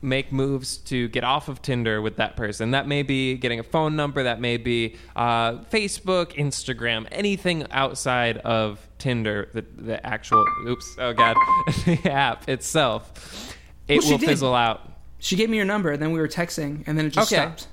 make 0.03 0.31
moves 0.31 0.77
to 0.77 1.07
get 1.07 1.24
off 1.24 1.48
of 1.48 1.62
Tinder 1.62 2.01
with 2.01 2.17
that 2.17 2.36
person, 2.36 2.72
that 2.72 2.88
may 2.88 3.01
be 3.03 3.36
getting 3.36 3.60
a 3.60 3.63
phone 3.63 3.95
number, 3.95 4.24
that 4.24 4.39
may 4.41 4.57
be 4.57 4.95
uh, 5.15 5.53
Facebook, 5.72 6.33
Instagram, 6.36 7.07
anything 7.12 7.65
outside 7.72 8.38
of 8.39 8.86
Tinder, 9.00 9.50
the, 9.53 9.62
the 9.77 10.05
actual, 10.05 10.45
oops, 10.67 10.95
oh 11.00 11.13
God, 11.13 11.36
the 11.86 12.12
app 12.12 12.48
itself, 12.50 13.55
it 13.88 14.01
Well, 14.01 14.12
will 14.12 14.17
did. 14.17 14.27
fizzle 14.29 14.53
out. 14.53 14.91
She 15.19 15.36
gave 15.38 15.50
me 15.50 15.57
her 15.57 15.65
number, 15.65 15.91
and 15.91 16.01
then 16.01 16.12
we 16.12 16.19
were 16.19 16.27
texting, 16.27 16.83
and 16.86 16.98
then 16.98 17.05
it 17.05 17.10
just 17.12 17.31
Okay. 17.31 17.41
stopped. 17.41 17.67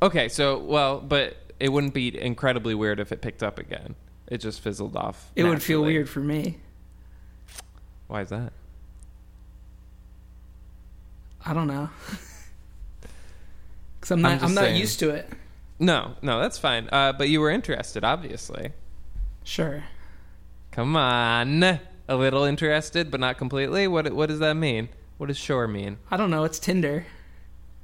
Okay, 0.00 0.28
so, 0.28 0.58
well, 0.58 1.00
but 1.00 1.36
it 1.60 1.68
wouldn't 1.70 1.94
be 1.94 2.16
incredibly 2.20 2.74
weird 2.74 3.00
if 3.00 3.12
it 3.12 3.20
picked 3.22 3.42
up 3.42 3.58
again. 3.58 3.94
It 4.28 4.38
just 4.38 4.60
fizzled 4.60 4.96
off. 4.96 5.30
It 5.36 5.44
would 5.44 5.62
feel 5.62 5.82
weird 5.82 6.08
for 6.08 6.20
me. 6.20 6.58
Why 8.06 8.22
is 8.22 8.28
that? 8.30 8.52
I 11.44 11.54
don't 11.54 11.66
know. 11.68 11.88
Because 14.00 14.10
I'm 14.10 14.26
I'm 14.26 14.32
not, 14.32 14.42
I'm, 14.42 14.54
not 14.54 14.64
saying. 14.64 14.80
used 14.80 14.98
to 14.98 15.10
it. 15.10 15.28
No, 15.78 16.16
no, 16.22 16.40
that's 16.40 16.58
fine. 16.58 16.88
Uh, 16.90 17.12
but 17.12 17.28
you 17.28 17.40
were 17.40 17.50
interested, 17.50 18.02
obviously. 18.02 18.72
Sure. 19.44 19.84
Come 20.72 20.96
on, 20.96 21.62
a 21.62 22.16
little 22.16 22.42
interested, 22.42 23.12
but 23.12 23.20
not 23.20 23.38
completely. 23.38 23.86
What 23.86 24.12
what 24.12 24.28
does 24.28 24.40
that 24.40 24.54
mean? 24.54 24.88
What 25.18 25.26
does 25.28 25.36
sure 25.38 25.68
mean? 25.68 25.98
I 26.10 26.16
don't 26.16 26.30
know. 26.30 26.42
It's 26.42 26.58
Tinder. 26.58 27.06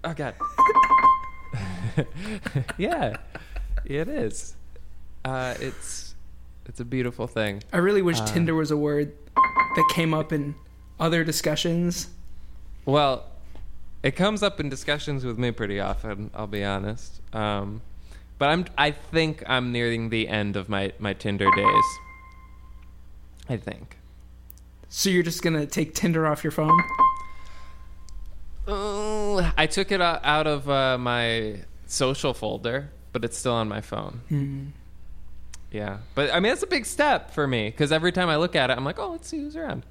Oh 0.02 0.12
God. 0.12 0.34
yeah, 2.78 3.16
it 3.84 4.08
is. 4.08 4.54
Uh, 5.24 5.54
it's 5.60 6.14
it's 6.66 6.80
a 6.80 6.84
beautiful 6.84 7.28
thing. 7.28 7.62
I 7.72 7.76
really 7.78 8.02
wish 8.02 8.18
Uh. 8.20 8.26
Tinder 8.26 8.54
was 8.56 8.72
a 8.72 8.76
word 8.76 9.12
that 9.36 9.88
came 9.94 10.12
up 10.12 10.32
in 10.32 10.56
other 10.98 11.22
discussions. 11.22 12.08
Well, 12.84 13.24
it 14.02 14.12
comes 14.12 14.42
up 14.42 14.60
in 14.60 14.68
discussions 14.68 15.24
with 15.24 15.38
me 15.38 15.50
pretty 15.50 15.80
often. 15.80 16.30
I'll 16.34 16.46
be 16.46 16.64
honest. 16.64 17.20
Um, 17.32 17.82
but 18.38 18.50
I'm 18.50 18.66
I 18.76 18.92
think 18.92 19.42
I'm 19.46 19.72
nearing 19.72 20.10
the 20.10 20.28
end 20.28 20.56
of 20.56 20.68
my 20.68 20.92
my 20.98 21.12
Tinder 21.12 21.48
days. 21.54 21.84
I 23.48 23.56
think. 23.56 23.96
So 24.88 25.10
you're 25.10 25.22
just 25.22 25.42
gonna 25.42 25.66
take 25.66 25.94
Tinder 25.94 26.26
off 26.26 26.44
your 26.44 26.50
phone? 26.50 26.78
Oh, 28.66 29.52
I 29.56 29.66
took 29.66 29.90
it 29.90 30.00
out 30.00 30.46
of 30.46 30.68
uh, 30.68 30.98
my 30.98 31.60
social 31.86 32.34
folder, 32.34 32.90
but 33.12 33.24
it's 33.24 33.36
still 33.36 33.54
on 33.54 33.68
my 33.68 33.80
phone. 33.80 34.20
Hmm. 34.28 34.66
Yeah, 35.70 35.98
but 36.14 36.32
I 36.32 36.40
mean 36.40 36.50
that's 36.50 36.62
a 36.62 36.66
big 36.66 36.86
step 36.86 37.32
for 37.32 37.46
me 37.46 37.70
because 37.70 37.92
every 37.92 38.12
time 38.12 38.28
I 38.28 38.36
look 38.36 38.54
at 38.56 38.70
it, 38.70 38.76
I'm 38.76 38.84
like, 38.84 38.98
oh, 38.98 39.10
let's 39.10 39.28
see 39.28 39.38
who's 39.38 39.56
around. 39.56 39.84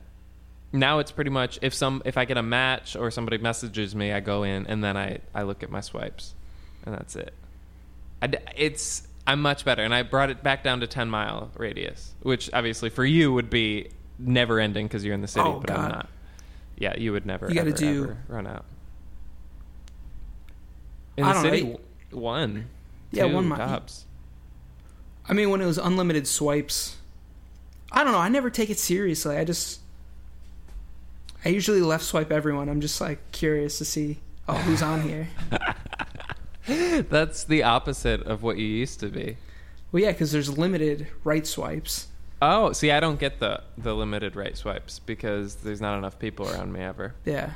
Now 0.74 1.00
it's 1.00 1.12
pretty 1.12 1.30
much 1.32 1.58
if 1.62 1.74
some 1.74 2.02
if 2.06 2.18
I 2.18 2.26
get 2.26 2.38
a 2.38 2.44
match 2.44 2.96
or 2.96 3.10
somebody 3.12 3.38
messages 3.38 3.96
me, 3.96 4.12
I 4.12 4.20
go 4.20 4.44
in 4.44 4.68
and 4.68 4.84
then 4.84 4.98
I 4.98 5.20
I 5.34 5.44
look 5.44 5.64
at 5.64 5.70
my 5.72 5.82
swipes, 5.82 6.34
and 6.86 6.94
that's 6.94 7.16
it. 7.16 7.34
I 8.22 8.30
it's 8.56 9.08
I'm 9.26 9.42
much 9.42 9.64
better, 9.66 9.84
and 9.84 9.94
I 9.94 10.04
brought 10.04 10.30
it 10.30 10.44
back 10.44 10.64
down 10.64 10.80
to 10.82 10.88
ten 10.88 11.10
mile 11.10 11.52
radius, 11.56 12.14
which 12.22 12.50
obviously 12.54 12.90
for 12.90 13.06
you 13.06 13.32
would 13.34 13.50
be 13.50 13.90
never 14.20 14.60
ending 14.60 14.88
because 14.88 15.06
you're 15.06 15.14
in 15.16 15.22
the 15.22 15.28
city, 15.28 15.48
Oh, 15.48 15.60
but 15.60 15.72
I'm 15.72 15.90
not. 15.90 16.10
Yeah, 16.78 16.98
you 16.98 17.12
would 17.14 17.26
never. 17.26 17.48
You 17.48 17.56
gotta 17.56 17.70
ever, 17.70 17.78
do- 17.78 18.18
run 18.28 18.46
out. 18.48 18.66
In 21.16 21.24
I 21.24 21.34
the 21.34 21.34
know, 21.34 21.44
city, 21.56 21.68
you- 21.68 21.80
one. 22.20 22.70
Yeah, 23.12 23.28
two 23.28 23.34
one 23.34 23.50
tops. 23.50 24.06
I 25.30 25.34
mean, 25.34 25.50
when 25.50 25.62
it 25.62 25.66
was 25.66 25.78
unlimited 25.78 26.28
swipes, 26.28 26.98
I 27.92 28.04
don't 28.04 28.14
know. 28.14 28.20
I 28.20 28.30
never 28.30 28.50
take 28.50 28.70
it 28.70 28.80
seriously. 28.80 29.38
I 29.38 29.44
just, 29.44 29.80
I 31.48 31.52
usually 31.52 31.80
left 31.80 32.04
swipe 32.04 32.30
everyone. 32.30 32.68
I'm 32.68 32.82
just 32.82 33.00
like 33.00 33.32
curious 33.32 33.78
to 33.78 33.86
see, 33.86 34.20
oh, 34.50 34.56
who's 34.56 34.82
on 34.82 35.02
here. 35.02 35.30
That's 37.10 37.46
the 37.46 37.64
opposite 37.64 38.22
of 38.24 38.44
what 38.44 38.58
you 38.58 38.66
used 38.66 39.00
to 39.00 39.08
be. 39.08 39.38
Well, 39.94 40.04
yeah, 40.04 40.12
because 40.12 40.34
there's 40.34 40.58
limited 40.58 41.08
right 41.24 41.48
swipes. 41.48 42.08
Oh, 42.42 42.74
see, 42.74 42.92
I 42.92 43.00
don't 43.00 43.18
get 43.18 43.40
the 43.40 43.62
the 43.78 43.96
limited 43.96 44.36
right 44.36 44.58
swipes 44.58 45.00
because 45.00 45.56
there's 45.56 45.80
not 45.80 45.98
enough 45.98 46.20
people 46.20 46.50
around 46.50 46.74
me 46.74 46.82
ever. 46.82 47.16
Yeah. 47.24 47.52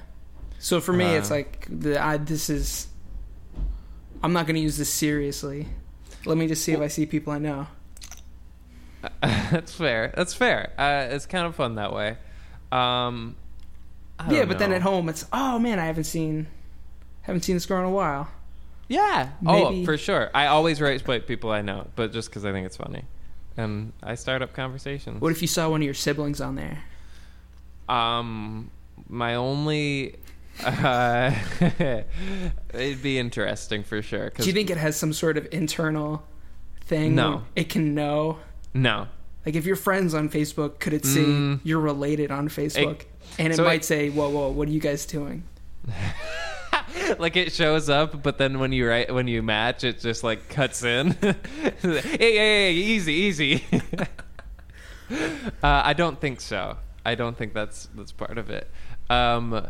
So 0.58 0.80
for 0.80 0.94
me, 0.94 1.04
it's 1.04 1.30
Uh. 1.30 1.36
like 1.36 1.68
the 1.70 2.02
I, 2.02 2.16
this 2.16 2.50
is. 2.50 2.88
I'm 4.24 4.32
not 4.32 4.46
going 4.46 4.56
to 4.56 4.62
use 4.62 4.78
this 4.78 4.90
seriously. 4.90 5.68
Let 6.26 6.38
me 6.38 6.48
just 6.48 6.64
see 6.64 6.72
if 6.72 6.80
I 6.80 6.88
see 6.88 7.06
people 7.06 7.34
I 7.34 7.40
know. 7.40 7.68
That's 9.22 9.74
fair. 9.74 10.14
That's 10.16 10.34
fair. 10.34 10.72
Uh, 10.78 11.14
it's 11.14 11.26
kind 11.26 11.46
of 11.46 11.56
fun 11.56 11.76
that 11.76 11.92
way. 11.92 12.16
Um, 12.72 13.36
Yeah, 14.30 14.46
but 14.46 14.60
then 14.60 14.72
at 14.74 14.82
home, 14.82 15.10
it's 15.10 15.26
oh 15.34 15.58
man, 15.60 15.80
I 15.80 15.86
haven't 15.86 16.04
seen, 16.06 16.48
haven't 17.22 17.42
seen 17.44 17.56
this 17.56 17.66
girl 17.66 17.80
in 17.80 17.86
a 17.86 17.90
while. 17.92 18.30
yeah. 18.88 19.30
maybe- 19.42 19.82
Oh, 19.82 19.86
for 19.86 19.98
sure. 19.98 20.30
I 20.34 20.48
always 20.48 20.82
right 20.82 21.00
swipe 21.00 21.28
people 21.28 21.52
I 21.52 21.62
know, 21.62 21.88
but 21.96 22.12
just 22.12 22.30
because 22.30 22.44
I 22.46 22.52
think 22.52 22.66
it's 22.66 22.78
funny, 22.78 23.04
and 23.58 23.94
I 24.04 24.16
start 24.16 24.42
up 24.42 24.54
conversations. 24.54 25.22
What 25.22 25.32
if 25.32 25.42
you 25.42 25.48
saw 25.48 25.70
one 25.70 25.82
of 25.82 25.86
your 25.86 25.94
siblings 25.94 26.42
on 26.42 26.56
there? 26.56 26.84
Um, 27.90 28.70
my 29.10 29.36
only. 29.36 30.16
Uh, 30.64 31.34
it'd 32.74 33.02
be 33.02 33.18
interesting 33.18 33.84
for 33.84 34.02
sure. 34.02 34.30
'cause- 34.30 34.44
Do 34.46 34.50
you 34.50 34.54
think 34.54 34.70
it 34.70 34.78
has 34.78 34.96
some 34.98 35.14
sort 35.14 35.38
of 35.38 35.48
internal 35.52 36.24
thing? 36.82 37.16
No. 37.16 37.44
It 37.56 37.70
can 37.70 37.96
know. 37.96 38.38
No. 38.74 39.08
Like 39.46 39.56
if 39.56 39.66
you're 39.66 39.78
friends 39.78 40.14
on 40.14 40.30
Facebook, 40.30 40.80
could 40.80 40.94
it 40.94 41.06
see 41.06 41.24
Mm. 41.24 41.60
you're 41.64 41.80
related 41.80 42.32
on 42.32 42.48
Facebook? 42.50 43.06
And 43.40 43.54
it 43.54 43.56
so 43.56 43.64
might 43.64 43.82
it- 43.82 43.86
say, 43.86 44.10
"Whoa, 44.10 44.30
whoa, 44.30 44.50
what 44.50 44.68
are 44.68 44.72
you 44.72 44.80
guys 44.80 45.06
doing?" 45.06 45.44
like 47.20 47.36
it 47.36 47.52
shows 47.52 47.90
up, 47.90 48.22
but 48.24 48.38
then 48.38 48.60
when 48.60 48.72
you 48.72 48.88
write 48.88 49.14
when 49.14 49.28
you 49.28 49.42
match, 49.42 49.84
it 49.84 50.00
just 50.00 50.24
like 50.24 50.50
cuts 50.50 50.84
in. 50.84 51.12
hey, 51.12 51.34
hey, 51.82 52.36
hey, 52.36 52.74
easy, 52.74 53.14
easy. 53.14 53.64
uh, 55.12 55.16
I 55.64 55.94
don't 55.94 56.20
think 56.20 56.42
so. 56.42 56.78
I 57.06 57.16
don't 57.16 57.38
think 57.38 57.54
that's 57.54 57.90
that's 57.96 58.12
part 58.12 58.38
of 58.38 58.50
it. 58.50 58.70
Um, 59.10 59.68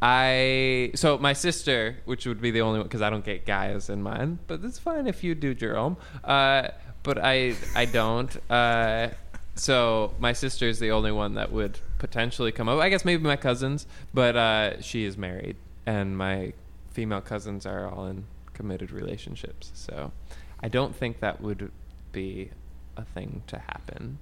I 0.00 0.90
so 0.94 1.18
my 1.18 1.32
sister, 1.32 1.96
which 2.04 2.26
would 2.26 2.40
be 2.40 2.50
the 2.50 2.60
only 2.60 2.78
one 2.78 2.86
because 2.86 3.02
I 3.02 3.10
don't 3.10 3.24
get 3.24 3.46
guys 3.46 3.88
in 3.88 4.02
mine, 4.02 4.38
but 4.46 4.60
it's 4.64 4.78
fine 4.78 5.06
if 5.06 5.22
you 5.24 5.34
do, 5.34 5.54
Jerome. 5.54 5.96
Uh, 6.22 6.68
but 7.02 7.18
I 7.22 7.54
I 7.74 7.84
don't. 7.84 8.34
Uh, 8.50 9.08
so 9.54 10.14
my 10.18 10.32
sister 10.32 10.68
is 10.68 10.78
the 10.80 10.90
only 10.90 11.12
one 11.12 11.34
that 11.34 11.52
would 11.52 11.78
potentially 12.04 12.52
come 12.52 12.68
over. 12.68 12.82
I 12.82 12.90
guess 12.90 13.02
maybe 13.02 13.22
my 13.22 13.36
cousins, 13.36 13.86
but 14.12 14.36
uh, 14.36 14.82
she 14.82 15.06
is 15.06 15.16
married, 15.16 15.56
and 15.86 16.18
my 16.18 16.52
female 16.92 17.22
cousins 17.22 17.64
are 17.64 17.88
all 17.88 18.04
in 18.04 18.26
committed 18.52 18.90
relationships. 18.90 19.70
So 19.72 20.12
I 20.60 20.68
don't 20.68 20.94
think 20.94 21.20
that 21.20 21.40
would 21.40 21.72
be 22.12 22.50
a 22.98 23.04
thing 23.06 23.42
to 23.46 23.58
happen. 23.58 24.18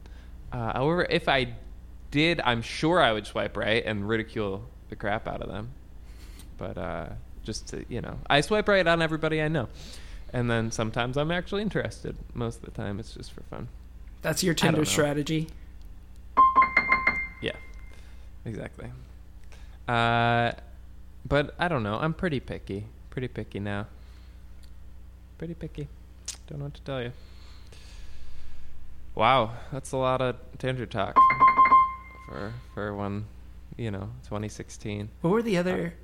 Uh, 0.53 0.73
however, 0.75 1.05
if 1.11 1.29
I 1.29 1.55
did, 2.13 2.41
I'm 2.45 2.63
sure 2.63 3.01
I 3.01 3.13
would 3.13 3.27
swipe 3.27 3.57
right 3.57 3.85
and 3.85 4.09
ridicule 4.09 4.65
the 4.89 4.95
crap 4.95 5.27
out 5.27 5.43
of 5.43 5.49
them. 5.49 5.73
But 6.59 6.79
uh, 6.79 7.07
just 7.43 7.67
to, 7.69 7.85
you 7.89 8.01
know, 8.01 8.17
I 8.31 8.43
swipe 8.43 8.69
right 8.69 8.87
on 8.87 9.03
everybody 9.03 9.43
I 9.43 9.49
know. 9.49 9.69
And 10.33 10.49
then 10.49 10.71
sometimes 10.71 11.17
I'm 11.17 11.33
actually 11.33 11.63
interested. 11.63 12.17
Most 12.33 12.61
of 12.61 12.67
the 12.67 12.71
time, 12.71 13.01
it's 13.01 13.13
just 13.15 13.33
for 13.33 13.43
fun. 13.43 13.67
That's 14.23 14.45
your 14.45 14.55
Tinder 14.55 14.85
strategy. 14.85 15.49
Exactly. 18.45 18.91
Uh, 19.89 20.53
but 21.27 21.55
I 21.59 21.69
don't 21.69 21.83
know. 21.83 21.99
I'm 22.01 22.15
pretty 22.15 22.41
picky. 22.41 22.87
Pretty 23.11 23.29
picky 23.29 23.61
now. 23.61 23.87
Pretty 25.39 25.55
picky. 25.55 25.89
Don't 26.47 26.59
know 26.59 26.65
what 26.67 26.75
to 26.75 26.83
tell 26.83 27.03
you. 27.03 27.13
Wow, 29.15 29.53
that's 29.73 29.93
a 29.93 29.97
lot 29.97 30.23
of 30.23 30.37
Tinder 30.59 30.87
talk 30.87 31.17
for 32.27 32.53
for 32.73 32.95
one, 32.95 33.27
you 33.77 33.91
know, 33.91 34.09
2016. 34.25 35.11
What 35.21 35.31
were 35.31 35.43
the 35.43 35.59
other? 35.59 35.95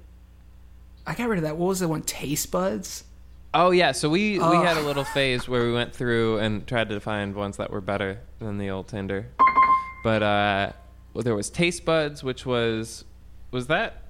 I 1.06 1.14
got 1.14 1.28
rid 1.28 1.38
of 1.38 1.44
that. 1.44 1.56
What 1.56 1.68
was 1.68 1.80
the 1.80 1.88
one? 1.88 2.02
Taste 2.02 2.50
buds. 2.50 3.04
Oh 3.54 3.70
yeah, 3.70 3.92
so 3.92 4.10
we 4.10 4.38
we 4.38 4.56
had 4.56 4.76
a 4.76 4.82
little 4.82 5.04
phase 5.04 5.48
where 5.48 5.64
we 5.64 5.72
went 5.72 5.94
through 5.94 6.38
and 6.38 6.66
tried 6.66 6.90
to 6.90 7.00
find 7.00 7.34
ones 7.34 7.56
that 7.56 7.70
were 7.70 7.80
better 7.80 8.20
than 8.40 8.58
the 8.58 8.68
old 8.68 8.88
Tinder. 8.88 9.26
But 10.04 10.22
uh 10.22 10.72
well, 11.18 11.24
there 11.24 11.34
was 11.34 11.50
Taste 11.50 11.84
Buds, 11.84 12.22
which 12.22 12.46
was 12.46 13.04
was 13.50 13.66
that 13.66 14.02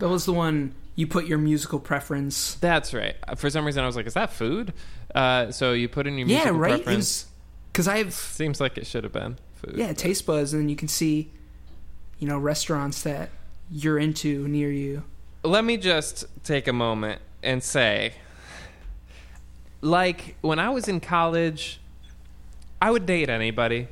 That 0.00 0.10
was 0.10 0.26
the 0.26 0.32
one 0.34 0.74
you 0.96 1.06
put 1.06 1.24
your 1.24 1.38
musical 1.38 1.80
preference. 1.80 2.56
That's 2.56 2.92
right. 2.92 3.14
Uh, 3.26 3.36
For 3.36 3.48
some 3.48 3.64
reason, 3.64 3.82
I 3.82 3.86
was 3.86 3.96
like, 3.96 4.06
"Is 4.06 4.12
that 4.12 4.30
food?" 4.34 4.74
Uh, 5.14 5.50
so 5.50 5.72
you 5.72 5.88
put 5.88 6.06
in 6.06 6.18
your 6.18 6.28
Yeah, 6.28 6.36
musical 6.40 6.58
right. 6.58 6.72
preference. 6.84 7.24
Because 7.72 7.88
I've 7.88 8.12
Seems 8.12 8.60
like 8.60 8.76
it 8.76 8.86
should 8.86 9.02
have 9.04 9.14
been 9.14 9.38
food. 9.54 9.76
yeah 9.78 9.94
taste 9.94 10.26
buds, 10.26 10.52
and 10.52 10.60
then 10.60 10.68
you 10.68 10.76
can 10.76 10.88
see, 10.88 11.30
you 12.18 12.28
know, 12.28 12.36
restaurants 12.36 13.00
that 13.04 13.30
you're 13.70 13.98
into 13.98 14.46
near 14.48 14.70
you. 14.70 15.04
Let 15.42 15.64
me 15.64 15.78
just 15.78 16.26
take 16.44 16.68
a 16.68 16.74
moment 16.74 17.22
and 17.42 17.62
say, 17.62 18.12
like 19.80 20.36
when 20.42 20.58
I 20.58 20.68
was 20.68 20.86
in 20.86 21.00
college, 21.00 21.80
I 22.82 22.90
would 22.90 23.06
date 23.06 23.30
anybody 23.30 23.88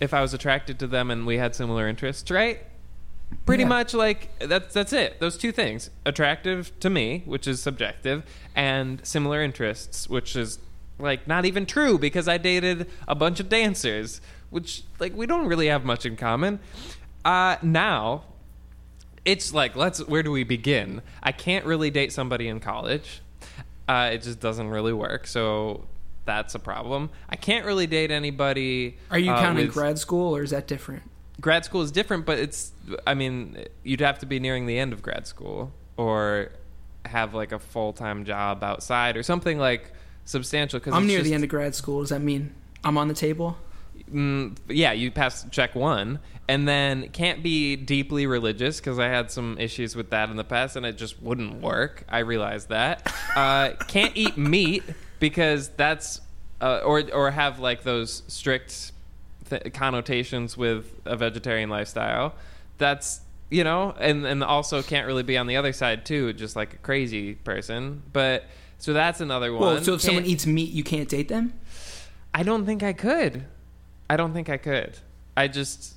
if 0.00 0.12
I 0.14 0.20
was 0.20 0.34
attracted 0.34 0.78
to 0.80 0.86
them 0.86 1.10
and 1.10 1.26
we 1.26 1.38
had 1.38 1.54
similar 1.54 1.88
interests, 1.88 2.30
right? 2.30 2.60
Pretty 3.44 3.64
Yeah. 3.64 3.68
much 3.70 3.92
like 3.94 4.30
that's 4.38 4.72
that's 4.72 4.92
it. 4.92 5.18
Those 5.18 5.36
two 5.36 5.50
things: 5.52 5.90
attractive 6.04 6.70
to 6.80 6.88
me, 6.90 7.22
which 7.26 7.46
is 7.48 7.60
subjective, 7.62 8.22
and 8.54 9.04
similar 9.04 9.42
interests, 9.42 10.08
which 10.08 10.36
is 10.36 10.58
like 10.98 11.26
not 11.26 11.44
even 11.44 11.66
true 11.66 11.98
because 11.98 12.28
I 12.28 12.38
dated 12.38 12.88
a 13.08 13.14
bunch 13.16 13.40
of 13.40 13.48
dancers, 13.48 14.20
which 14.50 14.84
like 15.00 15.14
we 15.16 15.26
don't 15.26 15.46
really 15.46 15.66
have 15.66 15.84
much 15.84 16.06
in 16.06 16.16
common. 16.16 16.60
Uh, 17.24 17.56
now, 17.62 18.24
it's 19.24 19.52
like 19.52 19.74
let's 19.74 19.98
where 20.06 20.22
do 20.22 20.30
we 20.30 20.44
begin? 20.44 21.02
I 21.22 21.32
can't 21.32 21.64
really 21.64 21.90
date 21.90 22.12
somebody 22.12 22.46
in 22.46 22.60
college. 22.60 23.22
Uh, 23.88 24.10
it 24.12 24.22
just 24.22 24.38
doesn't 24.40 24.68
really 24.68 24.92
work. 24.92 25.26
So 25.26 25.84
that's 26.26 26.54
a 26.54 26.58
problem. 26.58 27.10
I 27.30 27.36
can't 27.36 27.64
really 27.64 27.86
date 27.86 28.10
anybody. 28.10 28.98
Are 29.10 29.18
you 29.18 29.30
uh, 29.32 29.40
counting 29.40 29.66
with- 29.66 29.74
grad 29.74 29.98
school, 29.98 30.36
or 30.36 30.42
is 30.42 30.50
that 30.50 30.66
different? 30.66 31.02
grad 31.40 31.64
school 31.64 31.82
is 31.82 31.92
different, 31.92 32.26
but 32.26 32.38
it's 32.38 32.72
I 33.06 33.14
mean, 33.14 33.64
you'd 33.82 34.00
have 34.00 34.18
to 34.20 34.26
be 34.26 34.40
nearing 34.40 34.66
the 34.66 34.78
end 34.78 34.92
of 34.92 35.02
grad 35.02 35.26
school 35.26 35.72
or 35.96 36.50
have 37.04 37.34
like 37.34 37.52
a 37.52 37.58
full 37.58 37.92
time 37.92 38.24
job 38.24 38.62
outside 38.62 39.16
or 39.16 39.22
something 39.22 39.58
like 39.58 39.92
substantial. 40.24 40.78
Because 40.78 40.94
I'm 40.94 41.06
near 41.06 41.22
the 41.22 41.34
end 41.34 41.44
of 41.44 41.50
grad 41.50 41.74
school. 41.74 42.00
Does 42.00 42.10
that 42.10 42.22
mean 42.22 42.54
I'm 42.84 42.98
on 42.98 43.08
the 43.08 43.14
table? 43.14 43.56
Mm, 44.12 44.56
yeah, 44.68 44.92
you 44.92 45.10
pass 45.10 45.46
check 45.50 45.74
one, 45.74 46.20
and 46.48 46.68
then 46.68 47.08
can't 47.08 47.42
be 47.42 47.74
deeply 47.74 48.26
religious 48.26 48.78
because 48.78 48.98
I 48.98 49.08
had 49.08 49.30
some 49.30 49.58
issues 49.58 49.96
with 49.96 50.10
that 50.10 50.30
in 50.30 50.36
the 50.36 50.44
past, 50.44 50.76
and 50.76 50.86
it 50.86 50.96
just 50.96 51.20
wouldn't 51.20 51.60
work. 51.60 52.04
I 52.08 52.18
realized 52.18 52.68
that. 52.68 53.12
Uh, 53.34 53.72
can't 53.88 54.16
eat 54.16 54.36
meat 54.36 54.84
because 55.18 55.68
that's 55.70 56.20
uh, 56.60 56.80
or 56.84 57.02
or 57.12 57.30
have 57.30 57.58
like 57.58 57.82
those 57.82 58.22
strict 58.28 58.92
th- 59.50 59.72
connotations 59.74 60.56
with 60.56 60.92
a 61.04 61.16
vegetarian 61.16 61.68
lifestyle. 61.70 62.34
That's 62.78 63.20
you 63.50 63.64
know, 63.64 63.94
and 63.98 64.24
and 64.26 64.42
also 64.42 64.82
can't 64.82 65.06
really 65.06 65.22
be 65.22 65.36
on 65.36 65.46
the 65.46 65.56
other 65.56 65.72
side 65.72 66.04
too, 66.06 66.32
just 66.32 66.56
like 66.56 66.74
a 66.74 66.78
crazy 66.78 67.34
person. 67.34 68.02
But 68.12 68.44
so 68.78 68.92
that's 68.92 69.20
another 69.20 69.52
one. 69.52 69.60
Well, 69.62 69.82
so 69.82 69.94
if 69.94 70.00
someone 70.02 70.24
Can't- 70.24 70.32
eats 70.32 70.46
meat, 70.46 70.70
you 70.70 70.84
can't 70.84 71.08
date 71.08 71.28
them. 71.28 71.52
I 72.34 72.42
don't 72.42 72.66
think 72.66 72.82
I 72.82 72.92
could. 72.92 73.44
I 74.10 74.16
don't 74.16 74.32
think 74.34 74.50
I 74.50 74.56
could. 74.58 74.98
I 75.36 75.48
just 75.48 75.94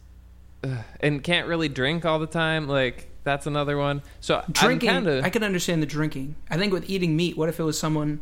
ugh, 0.64 0.78
and 1.02 1.24
can't 1.24 1.48
really 1.48 1.70
drink 1.70 2.06
all 2.06 2.20
the 2.20 2.28
time. 2.28 2.68
Like 2.68 3.10
that's 3.24 3.46
another 3.48 3.78
one. 3.78 4.02
So 4.22 4.44
Drinking, 4.52 4.90
kinda, 4.90 5.22
I 5.24 5.30
could 5.30 5.44
understand 5.44 5.82
the 5.82 5.86
drinking. 5.88 6.36
I 6.50 6.58
think 6.58 6.72
with 6.72 6.90
eating 6.90 7.16
meat, 7.16 7.36
what 7.38 7.50
if 7.50 7.60
it 7.60 7.64
was 7.64 7.78
someone 7.78 8.22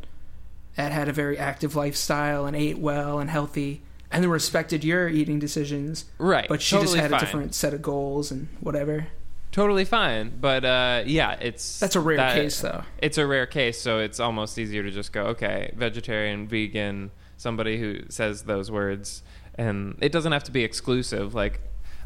that 0.77 0.91
had 0.93 1.09
a 1.09 1.13
very 1.13 1.37
active 1.37 1.75
lifestyle 1.75 2.45
and 2.45 2.55
ate 2.55 2.77
well 2.77 3.19
and 3.19 3.29
healthy, 3.29 3.81
and 4.09 4.23
then 4.23 4.29
respected 4.31 4.83
your 4.85 5.09
eating 5.09 5.37
decisions, 5.39 6.05
right, 6.17 6.47
but 6.47 6.61
she 6.61 6.75
totally 6.77 6.99
just 6.99 7.01
had 7.01 7.11
fine. 7.11 7.19
a 7.19 7.25
different 7.25 7.53
set 7.55 7.73
of 7.73 7.81
goals 7.81 8.31
and 8.31 8.47
whatever? 8.61 9.07
Totally 9.51 9.85
fine, 9.85 10.37
but 10.39 10.63
uh, 10.63 11.03
yeah, 11.05 11.31
it's 11.41 11.79
That's 11.79 11.95
a 11.95 11.99
rare 11.99 12.17
that- 12.17 12.35
case, 12.35 12.61
though. 12.61 12.83
It's 12.99 13.17
a 13.17 13.25
rare 13.27 13.45
case, 13.47 13.81
so 13.81 13.99
it's 13.99 14.19
almost 14.19 14.57
easier 14.57 14.83
to 14.83 14.91
just 14.91 15.11
go, 15.11 15.25
okay, 15.27 15.73
vegetarian, 15.75 16.47
vegan, 16.47 17.11
somebody 17.37 17.79
who 17.79 18.01
says 18.09 18.43
those 18.43 18.69
words, 18.71 19.23
and 19.55 19.97
it 19.99 20.11
doesn't 20.11 20.31
have 20.31 20.43
to 20.43 20.51
be 20.51 20.63
exclusive. 20.63 21.33
Like 21.33 21.59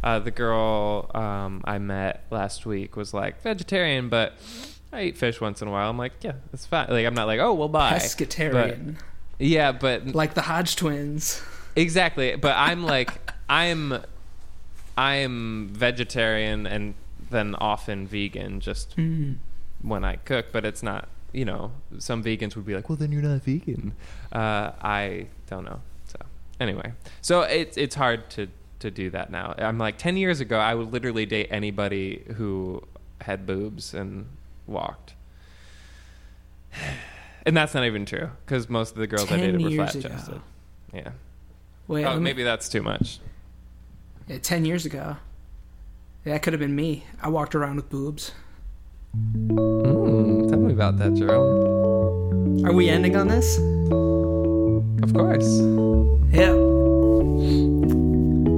uh, 0.03 0.19
the 0.19 0.31
girl 0.31 1.11
um, 1.13 1.61
I 1.65 1.77
met 1.77 2.23
last 2.31 2.65
week 2.65 2.95
was 2.95 3.13
like 3.13 3.41
vegetarian, 3.41 4.07
but 4.07 4.33
I 4.93 5.03
eat 5.03 5.17
fish 5.17 5.39
once 5.39 5.61
in 5.61 5.67
a 5.67 5.71
while. 5.71 5.89
I'm 5.89 5.97
like, 5.97 6.13
yeah, 6.21 6.33
that's 6.51 6.65
fine. 6.65 6.87
Like 6.89 7.05
I'm 7.05 7.13
not 7.13 7.25
like, 7.27 7.39
oh, 7.39 7.53
well, 7.53 7.69
bye. 7.69 7.93
Pescatarian, 7.93 8.95
But- 8.95 9.03
yeah, 9.39 9.71
but 9.71 10.07
like 10.13 10.33
the 10.33 10.41
Hodge 10.41 10.75
twins. 10.75 11.41
Exactly, 11.75 12.35
but 12.35 12.55
I'm 12.57 12.83
like 12.95 13.31
I'm 13.49 14.01
I'm 14.97 15.69
vegetarian 15.69 16.67
and 16.67 16.93
then 17.29 17.55
often 17.55 18.07
vegan 18.07 18.59
just 18.59 18.95
Mm. 18.97 19.37
when 19.81 20.03
I 20.03 20.17
cook, 20.17 20.47
but 20.51 20.65
it's 20.65 20.83
not, 20.83 21.07
you 21.31 21.45
know, 21.45 21.71
some 21.97 22.23
vegans 22.23 22.55
would 22.55 22.65
be 22.65 22.75
like, 22.75 22.89
"Well, 22.89 22.97
then 22.97 23.11
you're 23.11 23.21
not 23.21 23.41
vegan." 23.41 23.93
Uh, 24.31 24.71
I 24.81 25.27
don't 25.49 25.63
know. 25.63 25.79
So, 26.07 26.17
anyway. 26.59 26.91
So 27.21 27.41
it's 27.43 27.77
it's 27.77 27.95
hard 27.95 28.29
to 28.31 28.47
to 28.79 28.91
do 28.91 29.09
that 29.11 29.31
now. 29.31 29.53
I'm 29.57 29.77
like 29.77 29.97
10 29.99 30.17
years 30.17 30.39
ago, 30.41 30.57
I 30.59 30.73
would 30.75 30.91
literally 30.91 31.25
date 31.25 31.47
anybody 31.51 32.23
who 32.35 32.83
had 33.21 33.45
boobs 33.45 33.93
and 33.93 34.25
walked. 34.71 35.13
And 37.43 37.57
that's 37.57 37.73
not 37.73 37.85
even 37.85 38.05
true 38.05 38.29
because 38.45 38.69
most 38.69 38.91
of 38.91 38.97
the 38.99 39.07
girls 39.07 39.23
I 39.31 39.37
10 39.37 39.39
dated 39.39 39.61
were 39.63 39.69
years 39.69 39.91
flat 39.93 40.05
ago. 40.05 40.09
chested. 40.15 40.41
Yeah. 40.93 41.09
Wait, 41.87 42.05
oh, 42.05 42.09
let 42.09 42.17
me- 42.17 42.23
maybe 42.23 42.43
that's 42.43 42.69
too 42.69 42.83
much. 42.83 43.19
yeah, 44.27 44.37
ten 44.37 44.63
years 44.63 44.85
ago. 44.85 45.17
Yeah, 46.23 46.33
that 46.33 46.43
could 46.43 46.53
have 46.53 46.59
been 46.59 46.75
me. 46.75 47.03
I 47.19 47.29
walked 47.29 47.55
around 47.55 47.77
with 47.77 47.89
boobs. 47.89 48.31
Mm, 49.17 50.49
tell 50.49 50.59
me 50.59 50.71
about 50.71 50.99
that, 50.99 51.15
Jerome. 51.15 52.63
Are 52.63 52.73
we 52.73 52.89
ending 52.89 53.15
on 53.15 53.27
this? 53.27 53.57
Of 55.01 55.11
course. 55.15 55.49
Yeah. 56.31 56.53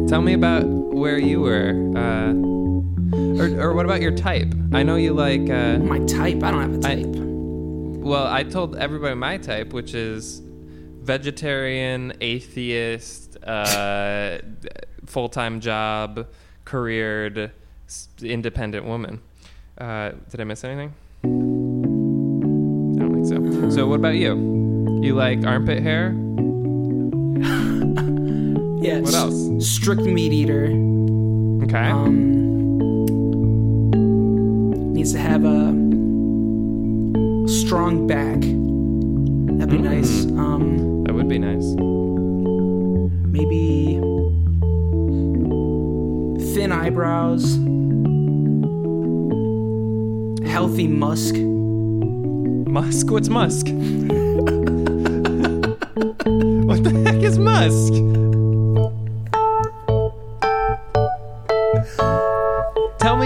Tell 0.10 0.22
me 0.22 0.34
about 0.34 0.66
where 0.68 1.18
you 1.18 1.40
were, 1.40 1.70
uh, 1.96 2.34
or 3.14 3.62
or 3.62 3.74
what 3.74 3.86
about 3.86 4.02
your 4.02 4.12
type? 4.16 4.54
I 4.74 4.84
know 4.84 4.96
you 4.96 5.14
like. 5.14 5.50
Uh, 5.50 5.78
My 5.80 6.00
type. 6.00 6.44
I 6.44 6.52
don't 6.52 6.62
have 6.62 6.74
a 6.84 6.88
I- 6.88 6.96
type. 6.96 7.06
well, 8.04 8.28
I 8.28 8.44
told 8.44 8.76
everybody 8.76 9.16
my 9.16 9.38
type, 9.38 9.72
which 9.74 9.94
is 9.94 10.42
vegetarian, 11.02 12.14
atheist, 12.22 13.38
uh, 13.44 14.38
full 15.06 15.30
time 15.30 15.60
job, 15.60 16.28
careered, 16.66 17.52
s- 17.88 18.08
independent 18.22 18.86
woman. 18.86 19.20
Uh, 19.78 20.12
did 20.30 20.40
I 20.42 20.44
miss 20.46 20.64
anything? 20.64 20.94
I 21.24 21.28
don't 23.00 23.14
think 23.14 23.28
so. 23.28 23.70
So, 23.70 23.88
what 23.88 24.00
about 24.00 24.16
you? 24.16 25.00
You 25.04 25.16
like 25.16 25.46
armpit 25.46 25.82
hair? 25.84 26.10
yeah. 28.82 29.00
What 29.00 29.14
s- 29.14 29.16
else? 29.16 29.68
Strict 29.68 30.02
meat 30.02 30.32
eater. 30.34 30.66
Okay. 31.64 31.90
Um, 31.90 32.43
needs 34.94 35.12
to 35.14 35.20
have 35.20 35.44
a 35.44 35.72
strong 37.48 38.06
back. 38.08 38.40
That'd 38.42 39.70
be 39.70 39.78
Mm. 39.78 39.84
nice. 39.84 40.26
Um, 40.28 41.04
that 41.04 41.14
would 41.16 41.28
be 41.28 41.40
nice. 41.40 41.66
maybe 43.36 44.00
thin 46.54 46.72
eyebrows. 46.72 47.56
Healthy 50.48 50.88
musk. 50.88 51.36
Musk? 51.36 53.10
What's 53.12 53.30
musk? 53.30 53.68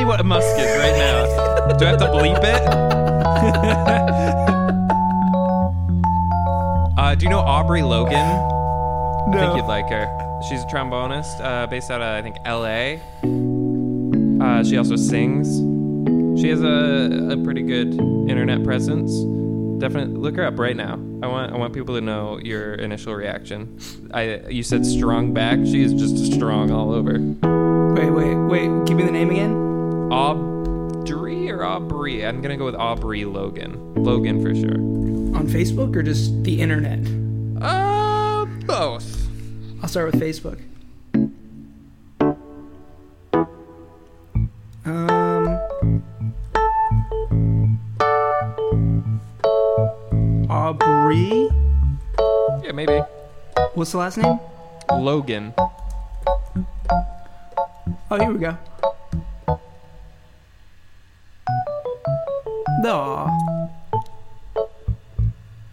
what 0.07 0.19
a 0.21 0.23
musk 0.23 0.47
is 0.57 0.77
right 0.77 0.97
now. 0.97 1.25
Do 1.75 1.85
I 1.85 1.89
have 1.89 1.99
to 1.99 2.05
bleep 2.05 2.37
it? 2.37 2.45
uh, 6.97 7.13
do 7.15 7.25
you 7.25 7.29
know 7.29 7.39
Aubrey 7.39 7.81
Logan? 7.81 8.15
I 8.15 9.37
think 9.37 9.57
you'd 9.57 9.65
like 9.65 9.89
her. 9.89 10.07
She's 10.47 10.63
a 10.63 10.67
trombonist 10.67 11.41
uh, 11.41 11.67
based 11.67 11.91
out 11.91 12.01
of, 12.01 12.07
I 12.07 12.21
think, 12.21 12.37
LA. 12.45 13.01
Uh, 14.45 14.63
she 14.63 14.77
also 14.77 14.95
sings. 14.95 15.49
She 16.39 16.47
has 16.47 16.63
a, 16.63 17.33
a 17.33 17.37
pretty 17.43 17.63
good 17.63 17.93
internet 18.29 18.63
presence. 18.63 19.11
Definitely 19.81 20.21
look 20.21 20.37
her 20.37 20.45
up 20.45 20.57
right 20.57 20.75
now. 20.75 20.93
I 21.21 21.27
want 21.27 21.51
I 21.53 21.57
want 21.57 21.73
people 21.73 21.95
to 21.95 22.01
know 22.01 22.39
your 22.41 22.75
initial 22.75 23.13
reaction. 23.13 23.77
I 24.13 24.39
you 24.47 24.63
said 24.63 24.85
strong 24.85 25.33
back. 25.33 25.59
She 25.65 25.83
is 25.83 25.93
just 25.93 26.31
strong 26.33 26.71
all 26.71 26.93
over. 26.93 27.19
Wait, 27.93 28.09
wait, 28.09 28.35
wait. 28.35 28.69
Give 28.87 28.95
me 28.95 29.03
the 29.03 29.11
name 29.11 29.31
again. 29.31 29.66
Aubrey 30.11 31.49
or 31.51 31.65
Aubrey? 31.65 32.25
I'm 32.25 32.41
gonna 32.41 32.55
go 32.55 32.65
with 32.65 32.75
Aubrey 32.75 33.25
Logan. 33.25 33.93
Logan 33.95 34.41
for 34.41 34.55
sure. 34.55 34.75
On 35.37 35.47
Facebook 35.47 35.95
or 35.95 36.03
just 36.03 36.43
the 36.43 36.61
internet? 36.61 36.99
Uh, 37.61 38.45
both. 38.65 39.27
I'll 39.81 39.89
start 39.89 40.11
with 40.13 40.21
Facebook. 40.21 40.61
Um, 44.85 45.59
Aubrey. 50.49 51.49
Yeah, 52.63 52.71
maybe. 52.73 53.01
What's 53.73 53.91
the 53.91 53.97
last 53.97 54.17
name? 54.17 54.39
Logan. 54.89 55.53
Oh, 58.09 58.17
here 58.17 58.31
we 58.31 58.39
go. 58.39 58.57
Aw. 62.85 63.29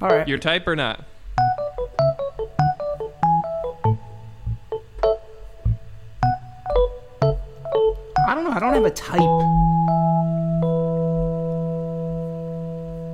All 0.02 0.08
right. 0.08 0.26
Your 0.26 0.38
type 0.38 0.66
or 0.66 0.76
not? 0.76 1.04
I 8.26 8.34
don't 8.34 8.44
know. 8.44 8.50
I 8.50 8.58
don't 8.58 8.74
have 8.74 8.84
a 8.84 8.90
type. 8.90 9.20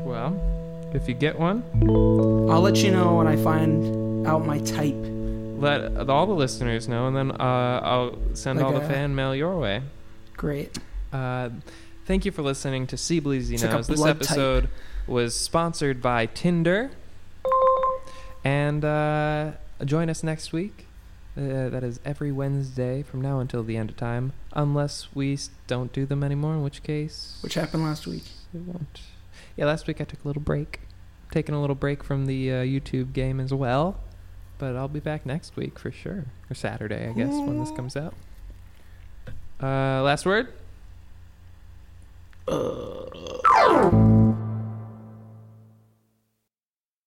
Well, 0.07 0.41
if 0.95 1.09
you 1.09 1.15
get 1.15 1.39
one, 1.39 1.63
I'll 2.51 2.61
let 2.61 2.79
you 2.79 2.91
know 2.91 3.17
when 3.17 3.27
I 3.27 3.37
find 3.37 4.27
out 4.27 4.47
my 4.47 4.59
type. 4.61 4.97
let 5.59 6.09
all 6.09 6.27
the 6.27 6.35
listeners 6.35 6.89
know, 6.89 7.07
and 7.09 7.17
then 7.17 7.33
uh, 7.33 7.81
I'll 7.83 8.19
send 8.35 8.59
Like 8.59 8.67
all 8.67 8.73
the 8.73 8.81
fan 8.87 9.15
mail 9.15 9.35
your 9.35 9.59
way. 9.59 9.83
Great. 10.37 10.79
Uh, 11.13 11.51
thank 12.11 12.25
you 12.25 12.33
for 12.33 12.43
listening 12.43 12.89
to 12.89 12.97
See 12.97 13.21
Bleezy 13.21 13.63
like 13.63 13.73
a 13.73 13.77
this 13.87 13.97
blood 13.97 14.15
type. 14.15 14.17
episode 14.17 14.69
was 15.07 15.33
sponsored 15.33 16.03
by 16.03 16.27
Tinder. 16.27 16.91
And 18.43 18.85
uh, 18.85 19.53
join 19.85 20.11
us 20.11 20.25
next 20.25 20.53
week. 20.53 20.89
Uh, 21.39 21.69
that 21.69 21.85
is 21.85 22.01
every 22.05 22.33
Wednesday 22.33 23.05
from 23.05 23.21
now 23.21 23.39
until 23.39 23.63
the 23.63 23.77
end 23.77 23.91
of 23.91 23.97
time, 23.97 24.33
unless 24.53 25.07
we 25.15 25.39
don't 25.69 25.93
do 25.93 26.05
them 26.05 26.25
anymore, 26.25 26.55
in 26.55 26.65
which 26.65 26.83
case 26.83 27.39
Which 27.43 27.55
happened 27.55 27.85
last 27.85 28.09
week. 28.09 28.25
it 28.53 28.63
won't. 28.63 29.03
Yeah, 29.57 29.67
last 29.67 29.87
week 29.87 30.01
I 30.01 30.05
took 30.05 30.25
a 30.25 30.27
little 30.27 30.43
break, 30.43 30.81
taking 31.31 31.55
a 31.55 31.61
little 31.61 31.77
break 31.77 32.03
from 32.03 32.27
the 32.27 32.51
uh, 32.51 32.55
YouTube 32.65 33.13
game 33.13 33.39
as 33.39 33.55
well. 33.55 34.01
But 34.59 34.75
I'll 34.75 34.89
be 34.89 34.99
back 34.99 35.25
next 35.25 35.55
week 35.55 35.79
for 35.79 35.93
sure, 35.93 36.25
or 36.51 36.55
Saturday, 36.55 37.09
I 37.09 37.13
guess, 37.13 37.31
when 37.31 37.61
this 37.61 37.71
comes 37.71 37.97
out. 37.97 38.15
Uh, 39.63 40.03
last 40.03 40.27
word. 40.27 40.49
Uh... 42.51 44.50